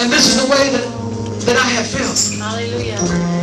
And 0.00 0.10
this 0.10 0.34
is 0.34 0.42
the 0.42 0.50
way 0.50 0.70
that, 0.70 1.46
that 1.46 1.56
I 1.56 1.68
have 1.76 1.86
felt. 1.86 2.16
Hallelujah. 2.40 3.39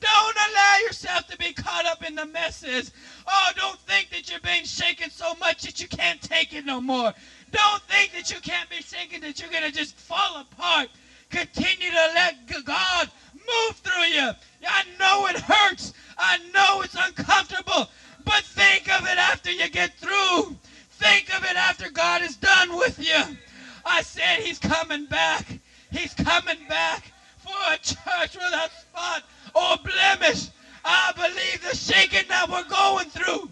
Don't 0.00 0.36
allow 0.36 0.76
yourself 0.86 1.26
to 1.28 1.36
be 1.38 1.52
caught 1.52 1.86
up 1.86 2.06
in 2.06 2.14
the 2.14 2.26
messes. 2.26 2.92
Oh, 3.26 3.50
don't 3.56 3.78
think 3.80 4.10
that 4.10 4.30
you're 4.30 4.40
being 4.40 4.64
shaken 4.64 5.10
so 5.10 5.34
much 5.34 5.62
that 5.62 5.80
you 5.80 5.88
can't 5.88 6.20
take 6.20 6.54
it 6.54 6.64
no 6.64 6.80
more. 6.80 7.12
Don't 7.50 7.82
think 7.82 8.12
that 8.12 8.30
you 8.30 8.40
can't 8.40 8.68
be 8.68 8.82
shaken 8.82 9.20
that 9.22 9.40
you're 9.40 9.50
gonna 9.50 9.70
just 9.70 9.96
fall 9.96 10.40
apart. 10.40 10.88
Continue 11.30 11.90
to 11.90 12.10
let 12.14 12.64
God 12.64 13.10
move 13.34 13.76
through 13.76 14.04
you. 14.04 14.30
I 14.66 14.84
know 14.98 15.26
it 15.26 15.38
hurts. 15.38 15.92
I 16.16 16.38
know 16.54 16.82
it's 16.82 16.96
uncomfortable. 16.98 17.88
But 18.24 18.44
think 18.44 18.90
of 18.90 19.06
it 19.06 19.18
after 19.18 19.50
you 19.50 19.68
get 19.68 19.96
through. 19.98 20.56
Think 20.90 21.34
of 21.36 21.44
it 21.44 21.56
after 21.56 21.90
God 21.90 22.22
is 22.22 22.36
done 22.36 22.76
with 22.76 22.98
you. 22.98 23.36
I 23.84 24.02
said 24.02 24.40
he's 24.40 24.58
coming 24.58 25.06
back. 25.06 25.46
He's 25.90 26.14
coming 26.14 26.58
back 26.68 27.12
for 27.38 27.54
a 27.72 27.78
church 27.78 28.34
without 28.34 28.70
spot 28.70 29.22
or 29.58 29.76
blemish. 29.78 30.48
I 30.84 31.12
believe 31.16 31.62
the 31.62 31.76
shaking 31.76 32.28
that 32.28 32.48
we're 32.48 32.64
going 32.64 33.08
through. 33.10 33.50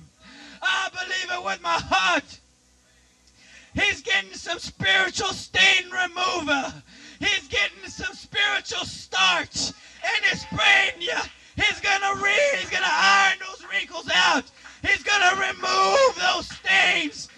I 0.63 0.89
believe 0.93 1.39
it 1.39 1.45
with 1.45 1.63
my 1.63 1.79
heart. 1.79 2.41
He's 3.75 4.01
getting 4.01 4.33
some 4.33 4.59
spiritual 4.59 5.29
stain 5.29 5.91
remover. 5.91 6.73
He's 7.19 7.49
getting 7.49 7.89
some 7.89 8.15
spiritual 8.15 8.85
starch. 8.85 9.73
And 10.03 10.25
he's 10.25 10.43
spraying 10.43 11.01
you. 11.01 11.19
He's 11.57 11.81
gonna 11.81 12.21
re 12.23 12.39
he's 12.59 12.71
gonna 12.71 12.87
iron 12.89 13.39
those 13.41 13.67
wrinkles 13.71 14.09
out. 14.15 14.45
He's 14.83 15.03
gonna 15.03 15.35
remove 15.41 16.15
those 16.21 16.49
stains. 16.49 17.29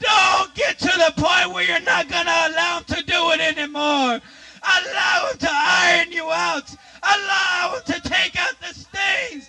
Don't 0.00 0.54
get 0.54 0.78
to 0.80 0.86
the 0.86 1.12
point 1.16 1.52
where 1.52 1.64
you're 1.64 1.80
not 1.80 2.08
gonna 2.08 2.48
allow 2.48 2.78
him 2.78 2.84
to 2.96 3.02
do 3.04 3.30
it 3.30 3.40
anymore. 3.40 4.20
Allow 4.62 5.28
him 5.30 5.38
to 5.38 5.48
iron 5.50 6.12
you 6.12 6.30
out. 6.30 6.68
Allow 7.02 7.74
him 7.76 7.94
to 7.94 8.08
take 8.08 8.38
out 8.38 8.54
the 8.60 8.74
stains. 8.74 9.48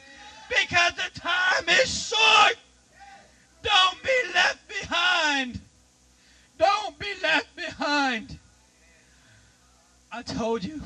Because 0.50 0.94
the 0.94 1.20
time 1.20 1.70
is 1.70 2.10
short. 2.10 2.56
Don't 3.62 4.04
be 4.04 4.34
left 4.34 4.68
behind. 4.68 5.60
Don't 6.58 6.98
be 7.00 7.14
left 7.22 7.56
behind. 7.56 8.38
I 10.12 10.22
told 10.22 10.64
you. 10.64 10.82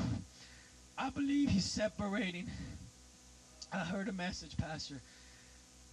I 0.96 1.10
believe 1.10 1.50
he's 1.50 1.64
separating. 1.64 2.50
I 3.72 3.78
heard 3.78 4.08
a 4.08 4.12
message, 4.12 4.56
Pastor, 4.56 4.96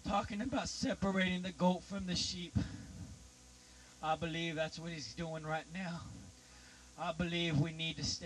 talking 0.08 0.42
about 0.42 0.68
separating 0.68 1.42
the 1.42 1.52
goat 1.52 1.84
from 1.84 2.08
the 2.08 2.16
sheep. 2.16 2.54
I 4.02 4.16
believe 4.16 4.56
that's 4.56 4.80
what 4.80 4.92
he's 4.92 5.14
doing 5.14 5.44
right 5.44 5.66
now. 5.74 6.02
I 6.98 7.12
believe 7.12 7.60
we 7.60 7.72
need 7.72 7.98
to 7.98 8.04
stay. 8.04 8.24